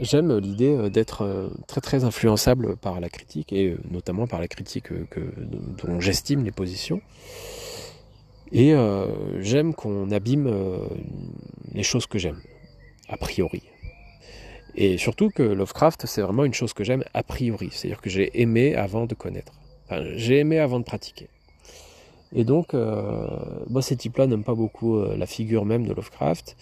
J'aime 0.00 0.38
l'idée 0.38 0.76
euh, 0.76 0.90
d'être 0.90 1.22
euh, 1.22 1.48
très 1.66 1.80
très 1.80 2.04
influençable 2.04 2.76
par 2.76 3.00
la 3.00 3.08
critique 3.08 3.52
et 3.52 3.70
euh, 3.70 3.78
notamment 3.90 4.26
par 4.26 4.38
la 4.38 4.46
critique 4.46 4.84
que, 4.84 5.20
dont 5.84 6.00
j'estime 6.00 6.44
les 6.44 6.52
positions. 6.52 7.00
Et 8.50 8.72
j'aime 9.40 9.74
qu'on 9.74 10.10
abîme 10.10 10.50
les 11.74 11.82
choses 11.82 12.06
que 12.06 12.18
j'aime, 12.18 12.40
a 13.06 13.18
priori. 13.18 13.60
Et 14.74 14.96
surtout 14.96 15.28
que 15.28 15.42
Lovecraft, 15.42 16.06
c'est 16.06 16.22
vraiment 16.22 16.46
une 16.46 16.54
chose 16.54 16.72
que 16.72 16.82
j'aime 16.82 17.04
a 17.12 17.22
priori, 17.22 17.68
c'est-à-dire 17.70 18.00
que 18.00 18.08
j'ai 18.08 18.40
aimé 18.40 18.74
avant 18.74 19.04
de 19.04 19.14
connaître. 19.14 19.52
Enfin, 19.84 20.02
j'ai 20.16 20.38
aimé 20.38 20.58
avant 20.58 20.80
de 20.80 20.84
pratiquer. 20.84 21.28
Et 22.34 22.44
donc, 22.44 22.72
moi, 22.72 23.82
ces 23.82 23.96
types-là 23.96 24.26
n'aiment 24.26 24.44
pas 24.44 24.54
beaucoup 24.54 24.98
la 24.98 25.26
figure 25.26 25.66
même 25.66 25.86
de 25.86 25.92
Lovecraft 25.92 26.56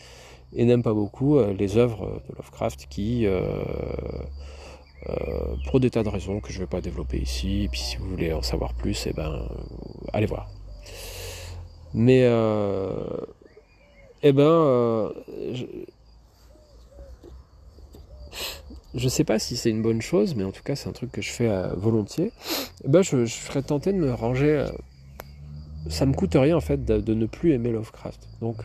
et 0.57 0.65
n'aime 0.65 0.83
pas 0.83 0.95
beaucoup 0.95 1.39
euh, 1.39 1.53
les 1.53 1.77
œuvres 1.77 2.23
de 2.29 2.37
Lovecraft 2.37 2.87
qui, 2.89 3.27
euh, 3.27 3.43
euh, 5.09 5.55
pour 5.67 5.81
des 5.81 5.91
tas 5.91 6.03
de 6.03 6.09
raisons 6.09 6.41
que 6.41 6.51
je 6.51 6.59
ne 6.59 6.65
vais 6.65 6.67
pas 6.67 6.81
développer 6.81 7.19
ici, 7.19 7.65
et 7.65 7.69
puis 7.69 7.81
si 7.81 7.97
vous 7.99 8.09
voulez 8.09 8.33
en 8.33 8.43
savoir 8.43 8.75
plus, 8.75 9.07
eh 9.07 9.13
ben, 9.13 9.47
allez 10.13 10.27
voir. 10.27 10.49
Mais, 11.93 12.23
eh 14.23 14.33
ben, 14.33 15.13
je, 15.53 15.65
ne 19.05 19.09
sais 19.09 19.25
pas 19.25 19.39
si 19.39 19.57
c'est 19.57 19.71
une 19.71 19.83
bonne 19.83 20.03
chose, 20.03 20.35
mais 20.35 20.45
en 20.45 20.53
tout 20.53 20.63
cas 20.63 20.75
c'est 20.75 20.89
un 20.89 20.93
truc 20.93 21.13
que 21.13 21.23
je 21.23 21.31
fais 21.31 21.51
volontier. 21.77 22.33
Eh 22.85 22.89
ben, 22.89 23.03
je, 23.03 23.27
serais 23.27 23.63
tenté 23.63 23.93
de 23.93 23.99
me 23.99 24.13
ranger. 24.13 24.67
ça 25.89 26.07
me 26.07 26.15
coûte 26.15 26.35
rien 26.35 26.57
en 26.57 26.61
fait 26.61 26.85
de, 26.85 27.15
ne 27.15 27.27
plus 27.27 27.53
aimer 27.53 27.73
Lovecraft. 27.73 28.29
Donc 28.41 28.65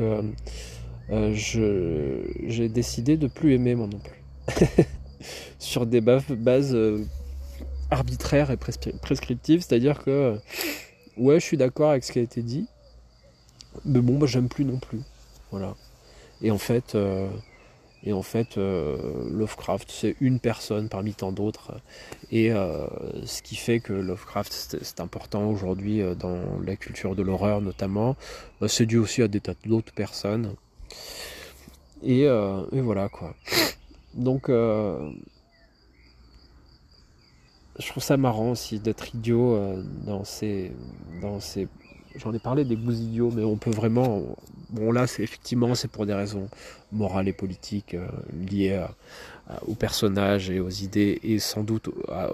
euh, 1.12 2.24
j'ai 2.48 2.70
décidé 2.70 3.18
de 3.18 3.28
plus 3.28 3.54
aimer 3.54 3.76
moi 3.76 3.88
non 3.88 4.00
plus. 4.00 4.86
Sur 5.60 5.86
des 5.86 6.02
bases 6.02 6.74
euh, 6.74 7.04
arbitraires 7.90 8.50
et 8.52 8.58
prescriptives, 8.58 9.62
c'est-à-dire 9.62 10.04
que 10.04 10.38
ouais, 11.18 11.40
je 11.40 11.46
suis 11.46 11.58
d'accord 11.58 11.92
avec 11.92 12.04
ce 12.04 12.12
qui 12.12 12.20
a 12.20 12.22
été 12.22 12.42
dit, 12.42 12.68
mais 13.86 14.00
bon, 14.00 14.18
bah, 14.18 14.26
j'aime 14.26 14.48
plus 14.48 14.66
non 14.66 14.80
plus. 14.80 15.02
Voilà. 15.52 15.76
Et 16.42 16.50
en 16.50 16.58
fait, 16.58 16.96
euh, 16.96 17.30
et 18.04 18.14
en 18.14 18.24
fait, 18.24 18.56
Lovecraft, 18.56 19.92
c'est 19.92 20.16
une 20.22 20.40
personne 20.40 20.90
parmi 20.90 21.14
tant 21.14 21.32
d'autres. 21.32 21.74
Et 22.32 22.50
ce 22.50 23.42
qui 23.44 23.56
fait 23.56 23.80
que 23.80 23.94
Lovecraft, 23.94 24.80
c'est 24.82 25.00
important 25.02 25.48
aujourd'hui 25.48 26.02
dans 26.18 26.40
la 26.66 26.76
culture 26.78 27.16
de 27.16 27.22
l'horreur 27.22 27.62
notamment, 27.62 28.16
bah, 28.60 28.68
c'est 28.68 28.88
dû 28.88 28.98
aussi 28.98 29.22
à 29.22 29.28
des 29.28 29.40
tas 29.40 29.54
d'autres 29.66 29.94
personnes 29.94 30.56
euh, 32.04 32.66
et, 32.72 32.82
voilà 32.82 33.10
quoi. 33.10 33.34
Donc 34.14 34.50
euh, 34.50 35.10
je 37.80 37.88
trouve 37.88 38.04
ça 38.04 38.18
marrant 38.18 38.52
aussi 38.52 38.80
d'être 38.80 39.16
idiot 39.16 39.56
euh, 39.56 39.84
dans 40.06 40.24
ces 40.24 40.72
dans 41.22 41.40
ces 41.40 41.68
j'en 42.16 42.34
ai 42.34 42.40
parlé 42.40 42.66
des 42.66 42.76
goûts 42.76 42.92
idiots 42.92 43.32
mais 43.34 43.44
on 43.44 43.56
peut 43.56 43.72
vraiment 43.72 44.24
bon 44.70 44.92
là 44.92 45.08
c'est 45.08 45.24
effectivement 45.24 45.76
c'est 45.76 45.88
pour 45.88 46.06
des 46.06 46.14
raisons 46.14 46.50
morales 46.92 47.30
et 47.30 47.34
politiques 47.34 47.96
liées 48.34 48.86
aux 49.66 49.76
personnages 49.76 50.50
et 50.50 50.60
aux 50.60 50.70
idées 50.70 51.22
et 51.24 51.40
sans 51.40 51.64
doute 51.64 51.90
à, 52.10 52.28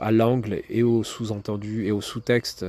à 0.00 0.10
l'angle 0.10 0.62
et 0.68 0.82
aux 0.82 1.04
sous-entendus 1.04 1.86
et 1.86 1.92
aux 1.92 2.00
sous-textes 2.00 2.66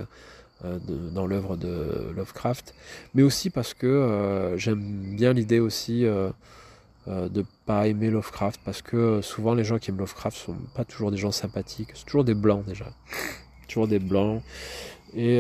euh, 0.65 0.80
dans 1.12 1.28
l'œuvre 1.28 1.56
de 1.56 2.12
Lovecraft, 2.15 2.74
mais 3.13 3.22
aussi 3.22 3.52
parce 3.52 3.76
que 3.76 3.86
euh, 3.86 4.58
j'aime 4.58 5.15
bien 5.15 5.32
l'idée 5.32 5.60
aussi 5.60 6.04
euh, 6.04 6.32
de 7.08 7.46
pas 7.67 7.86
aimer 7.86 8.10
Lovecraft, 8.10 8.60
parce 8.65 8.82
que 8.82 9.22
souvent 9.22 9.54
les 9.54 9.63
gens 9.63 9.78
qui 9.78 9.91
aiment 9.91 10.00
Lovecraft 10.00 10.36
sont 10.36 10.56
pas 10.74 10.84
toujours 10.84 11.12
des 11.12 11.17
gens 11.17 11.32
sympathiques, 11.32 11.89
c'est 11.93 12.06
toujours 12.06 12.24
des 12.24 12.34
blancs 12.34 12.65
déjà, 12.65 12.88
toujours 13.67 13.88
des 13.88 14.00
blancs, 14.00 14.41
et 15.15 15.39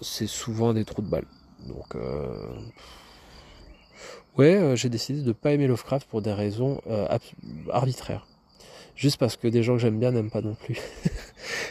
c'est 0.00 0.26
souvent 0.26 0.74
des 0.74 0.84
trous 0.84 1.02
de 1.02 1.08
balles. 1.08 1.28
Donc 1.68 1.96
ouais, 4.36 4.74
j'ai 4.74 4.88
décidé 4.88 5.22
de 5.22 5.32
pas 5.32 5.52
aimer 5.52 5.68
Lovecraft 5.68 6.08
pour 6.08 6.20
des 6.20 6.32
raisons 6.32 6.80
arbitraires 7.70 8.26
juste 8.96 9.18
parce 9.18 9.36
que 9.36 9.48
des 9.48 9.62
gens 9.62 9.74
que 9.74 9.80
j'aime 9.80 9.98
bien 9.98 10.12
n'aiment 10.12 10.30
pas 10.30 10.40
non 10.40 10.54
plus. 10.54 10.78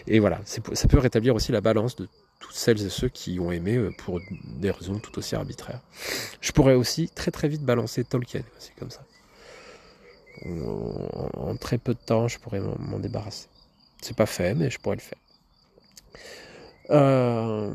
et 0.08 0.20
voilà, 0.20 0.42
ça 0.46 0.88
peut 0.88 1.00
rétablir 1.00 1.36
aussi 1.36 1.52
la 1.52 1.62
balance 1.62 1.96
de 1.96 2.08
toutes 2.40 2.56
celles 2.56 2.82
et 2.86 2.90
ceux 2.90 3.10
qui 3.10 3.40
ont 3.40 3.52
aimé 3.52 3.76
euh, 3.76 3.92
pour 3.98 4.20
des 4.60 4.72
raisons 4.72 5.00
tout 5.00 5.18
aussi 5.18 5.36
arbitraires. 5.36 5.82
Je 6.42 6.52
pourrais 6.52 6.76
aussi 6.76 7.10
très 7.10 7.32
très 7.32 7.48
vite 7.48 7.64
balancer 7.64 8.04
Tolkien, 8.04 8.44
c'est 8.60 8.76
comme 8.76 8.92
ça. 8.92 9.06
En, 10.46 11.56
très 11.56 11.78
peu 11.78 11.94
de 11.94 12.00
temps, 12.00 12.28
je 12.28 12.40
pourrais 12.40 12.60
m'en 12.60 13.00
débarrasser. 13.00 13.48
C'est 14.02 14.16
pas 14.16 14.26
fait, 14.26 14.56
mais 14.56 14.72
je 14.72 14.80
pourrais 14.80 14.96
le 14.96 15.02
faire. 15.02 15.20
Euh, 16.90 17.72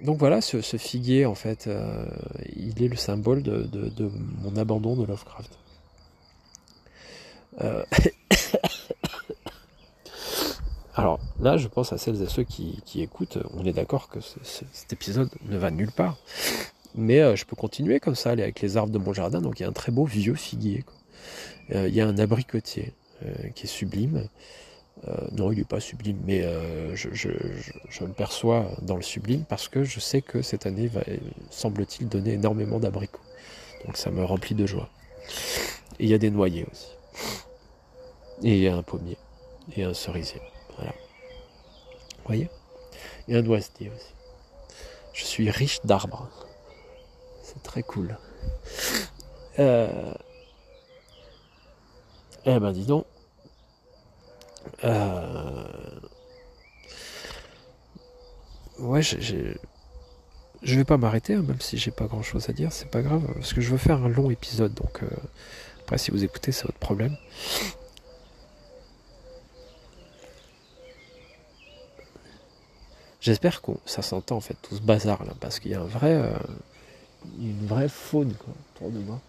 donc 0.00 0.18
voilà, 0.18 0.40
ce, 0.40 0.60
figuier, 0.76 1.26
en 1.26 1.34
fait, 1.34 1.66
euh, 1.66 2.06
il 2.54 2.82
est 2.82 2.88
le 2.88 2.96
symbole 2.96 3.42
de, 3.42 4.10
mon 4.42 4.56
abandon 4.56 4.96
de 4.96 5.06
Lovecraft. 5.06 5.58
Euh, 7.60 7.84
je 11.56 11.68
pense 11.68 11.92
à 11.92 11.98
celles 11.98 12.22
et 12.22 12.26
ceux 12.26 12.42
qui, 12.42 12.82
écoutent. 12.96 13.38
On 13.54 13.64
est 13.64 13.72
d'accord 13.72 14.08
que 14.08 14.18
cet 14.20 14.92
épisode 14.92 15.30
ne 15.48 15.56
va 15.56 15.70
nulle 15.70 15.92
part. 15.92 16.18
Mais 16.94 17.20
euh, 17.20 17.36
je 17.36 17.44
peux 17.44 17.56
continuer 17.56 18.00
comme 18.00 18.14
ça, 18.14 18.30
aller 18.30 18.42
avec 18.42 18.60
les 18.60 18.76
arbres 18.76 18.92
de 18.92 18.98
mon 18.98 19.12
jardin. 19.12 19.40
Donc 19.40 19.60
il 19.60 19.62
y 19.62 19.66
a 19.66 19.68
un 19.68 19.72
très 19.72 19.92
beau 19.92 20.04
vieux 20.04 20.34
figuier. 20.34 20.84
Euh, 21.72 21.88
il 21.88 21.94
y 21.94 22.00
a 22.00 22.06
un 22.06 22.18
abricotier 22.18 22.92
euh, 23.24 23.48
qui 23.54 23.64
est 23.64 23.68
sublime. 23.68 24.28
non, 25.32 25.52
il 25.52 25.58
n'est 25.58 25.64
pas 25.64 25.80
sublime, 25.80 26.18
mais 26.24 26.42
je, 26.94 28.02
me 28.02 28.12
perçois 28.12 28.66
dans 28.82 28.96
le 28.96 29.02
sublime 29.02 29.44
parce 29.48 29.68
que 29.68 29.84
je 29.84 30.00
sais 30.00 30.22
que 30.22 30.42
cette 30.42 30.66
année 30.66 30.88
va, 30.88 31.02
semble-t-il, 31.50 32.08
donner 32.08 32.32
énormément 32.32 32.80
d'abricots. 32.80 33.20
Donc 33.86 33.96
ça 33.96 34.10
me 34.10 34.24
remplit 34.24 34.56
de 34.56 34.66
joie. 34.66 34.88
Et 36.00 36.04
il 36.04 36.10
y 36.10 36.14
a 36.14 36.18
des 36.18 36.30
noyers 36.30 36.66
aussi. 36.70 36.88
Et 38.42 38.56
il 38.56 38.60
y 38.60 38.68
a 38.68 38.76
un 38.76 38.82
pommier 38.82 39.18
et 39.76 39.84
un 39.84 39.94
cerisier. 39.94 40.40
Voilà. 40.76 40.94
Voyez 42.28 42.50
Et 43.26 43.34
un 43.34 43.42
doigestier 43.42 43.90
aussi. 43.90 44.12
Je 45.14 45.24
suis 45.24 45.50
riche 45.50 45.80
d'arbres. 45.84 46.28
C'est 47.42 47.62
très 47.62 47.82
cool. 47.82 48.16
Euh... 49.58 50.12
Eh 52.44 52.60
ben 52.60 52.70
dis 52.72 52.84
donc. 52.84 53.06
Euh... 54.84 55.64
Ouais. 58.78 59.02
Je 59.02 59.54
vais 60.62 60.84
pas 60.84 60.96
m'arrêter, 60.98 61.34
hein, 61.34 61.42
même 61.42 61.60
si 61.60 61.78
j'ai 61.78 61.90
pas 61.90 62.06
grand 62.06 62.22
chose 62.22 62.48
à 62.50 62.52
dire, 62.52 62.72
c'est 62.72 62.90
pas 62.90 63.02
grave, 63.02 63.22
parce 63.34 63.52
que 63.52 63.60
je 63.60 63.70
veux 63.70 63.78
faire 63.78 64.04
un 64.04 64.08
long 64.08 64.30
épisode, 64.30 64.74
donc 64.74 65.02
euh, 65.02 65.08
Après, 65.80 65.98
si 65.98 66.10
vous 66.10 66.24
écoutez, 66.24 66.52
c'est 66.52 66.66
votre 66.66 66.78
problème. 66.78 67.16
J'espère 73.28 73.60
que 73.60 73.72
ça 73.84 74.00
s'entend 74.00 74.36
en 74.36 74.40
fait 74.40 74.56
tout 74.62 74.74
ce 74.74 74.80
bazar 74.80 75.22
là, 75.22 75.34
parce 75.38 75.60
qu'il 75.60 75.70
y 75.70 75.74
a 75.74 75.82
un 75.82 75.84
vrai, 75.84 76.14
euh, 76.14 76.32
une 77.38 77.66
vraie 77.66 77.90
faune 77.90 78.32
quoi, 78.32 78.54
autour 78.74 78.90
de 78.90 79.00
moi. 79.00 79.20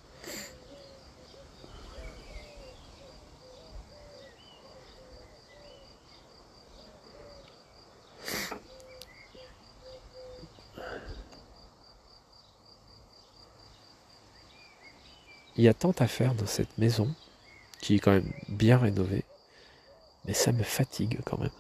Il 15.58 15.66
y 15.66 15.68
a 15.68 15.74
tant 15.74 15.92
à 16.00 16.08
faire 16.08 16.34
dans 16.36 16.48
cette 16.48 16.78
maison, 16.78 17.14
qui 17.82 17.96
est 17.96 18.00
quand 18.00 18.12
même 18.12 18.32
bien 18.48 18.78
rénovée, 18.78 19.26
mais 20.24 20.34
ça 20.34 20.54
me 20.54 20.64
fatigue 20.64 21.20
quand 21.26 21.38
même. 21.38 21.52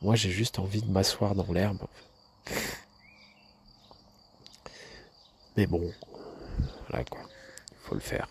Moi, 0.00 0.14
j'ai 0.14 0.30
juste 0.30 0.58
envie 0.58 0.82
de 0.82 0.90
m'asseoir 0.90 1.34
dans 1.34 1.52
l'herbe. 1.52 1.82
Mais 5.56 5.66
bon, 5.66 5.92
voilà 6.88 7.04
quoi, 7.04 7.20
il 7.72 7.76
faut 7.82 7.94
le 7.94 8.00
faire. 8.00 8.28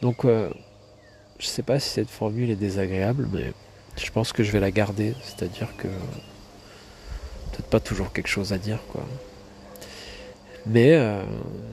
Donc, 0.00 0.24
euh, 0.24 0.50
je 1.38 1.46
sais 1.46 1.62
pas 1.62 1.80
si 1.80 1.90
cette 1.90 2.10
formule 2.10 2.50
est 2.50 2.56
désagréable, 2.56 3.28
mais 3.32 3.52
je 3.96 4.10
pense 4.10 4.32
que 4.32 4.42
je 4.42 4.50
vais 4.50 4.60
la 4.60 4.70
garder. 4.70 5.14
C'est-à-dire 5.22 5.74
que 5.76 5.88
peut-être 5.88 7.68
pas 7.70 7.80
toujours 7.80 8.12
quelque 8.12 8.28
chose 8.28 8.52
à 8.52 8.58
dire, 8.58 8.80
quoi. 8.88 9.04
Mais 10.66 10.94
euh, 10.94 11.22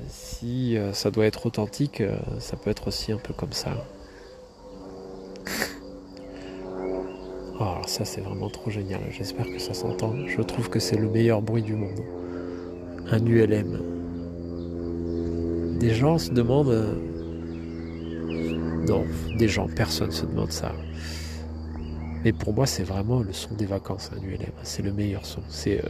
si 0.09 0.77
euh, 0.77 0.91
ça 0.91 1.11
doit 1.11 1.25
être 1.25 1.45
authentique, 1.45 2.01
euh, 2.01 2.17
ça 2.39 2.57
peut 2.57 2.69
être 2.69 2.87
aussi 2.89 3.11
un 3.11 3.17
peu 3.17 3.33
comme 3.33 3.53
ça. 3.53 3.71
Oh, 7.59 7.63
alors 7.63 7.87
ça 7.87 8.05
c'est 8.05 8.21
vraiment 8.21 8.49
trop 8.49 8.71
génial, 8.71 9.01
j'espère 9.11 9.45
que 9.45 9.59
ça 9.59 9.75
s'entend. 9.75 10.15
Je 10.25 10.41
trouve 10.41 10.67
que 10.67 10.79
c'est 10.79 10.95
le 10.95 11.07
meilleur 11.07 11.43
bruit 11.43 11.61
du 11.61 11.75
monde. 11.75 11.99
Un 13.11 13.23
ULM. 13.23 13.83
Des 15.77 15.93
gens 15.93 16.17
se 16.17 16.31
demandent... 16.31 16.97
Non, 18.87 19.05
des 19.37 19.47
gens, 19.47 19.67
personne 19.67 20.09
se 20.09 20.25
demande 20.25 20.51
ça. 20.51 20.71
Mais 22.23 22.33
pour 22.33 22.55
moi 22.55 22.65
c'est 22.65 22.81
vraiment 22.81 23.19
le 23.19 23.31
son 23.31 23.53
des 23.53 23.67
vacances, 23.67 24.09
un 24.17 24.23
ULM. 24.23 24.53
C'est 24.63 24.81
le 24.81 24.91
meilleur 24.91 25.23
son. 25.27 25.41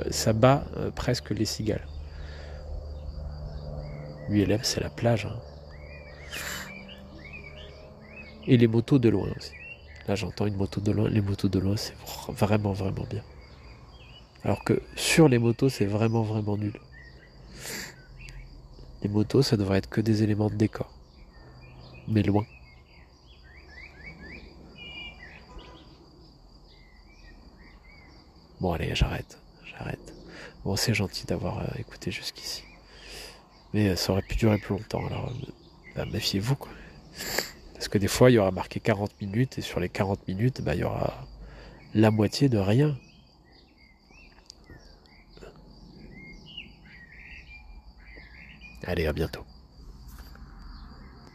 Ça 0.10 0.34
bat 0.34 0.66
presque 0.94 1.30
les 1.30 1.46
cigales. 1.46 1.88
ULM, 4.32 4.60
c'est 4.64 4.80
la 4.80 4.90
plage. 4.90 5.26
Hein. 5.26 5.38
Et 8.48 8.58
les 8.58 8.68
motos 8.68 8.98
de 8.98 9.10
loin 9.10 9.28
aussi. 9.38 9.52
Là, 10.08 10.16
j'entends 10.16 10.48
une 10.48 10.56
moto 10.56 10.82
de 10.82 10.92
loin. 10.92 11.10
Les 11.10 11.22
motos 11.22 11.50
de 11.50 11.60
loin, 11.60 11.76
c'est 11.78 11.96
vraiment, 12.30 12.72
vraiment 12.74 13.06
bien. 13.10 13.24
Alors 14.44 14.64
que 14.64 14.82
sur 14.96 15.28
les 15.28 15.38
motos, 15.38 15.70
c'est 15.70 15.86
vraiment, 15.86 16.24
vraiment 16.24 16.58
nul. 16.58 16.74
Les 19.04 19.10
motos, 19.10 19.42
ça 19.42 19.58
devrait 19.58 19.80
être 19.80 19.90
que 19.90 20.02
des 20.02 20.24
éléments 20.24 20.50
de 20.50 20.56
décor. 20.56 20.92
Mais 22.08 22.24
loin. 22.24 22.46
Bon, 28.60 28.72
allez, 28.72 28.96
j'arrête. 28.96 29.40
J'arrête. 29.66 30.14
Bon, 30.64 30.76
c'est 30.76 30.94
gentil 30.94 31.26
d'avoir 31.26 31.60
euh, 31.60 31.66
écouté 31.80 32.12
jusqu'ici. 32.12 32.64
Mais 33.74 33.90
euh, 33.90 33.96
ça 33.96 34.12
aurait 34.12 34.22
pu 34.22 34.36
durer 34.36 34.58
plus 34.58 34.76
longtemps. 34.76 35.06
Alors, 35.08 35.30
euh, 35.30 35.52
bah, 35.96 36.06
méfiez-vous. 36.12 36.58
Parce 37.74 37.88
que 37.88 37.98
des 37.98 38.08
fois, 38.08 38.30
il 38.32 38.36
y 38.36 38.38
aura 38.38 38.52
marqué 38.52 38.80
40 38.80 39.20
minutes, 39.22 39.58
et 39.58 39.62
sur 39.62 39.80
les 39.80 39.90
40 39.90 40.28
minutes, 40.28 40.62
bah, 40.62 40.76
il 40.76 40.82
y 40.82 40.84
aura 40.84 41.28
la 41.94 42.12
moitié 42.12 42.50
de 42.50 42.58
rien. 42.58 42.98
Allez, 48.84 49.06
à 49.06 49.14
bientôt. 49.14 49.46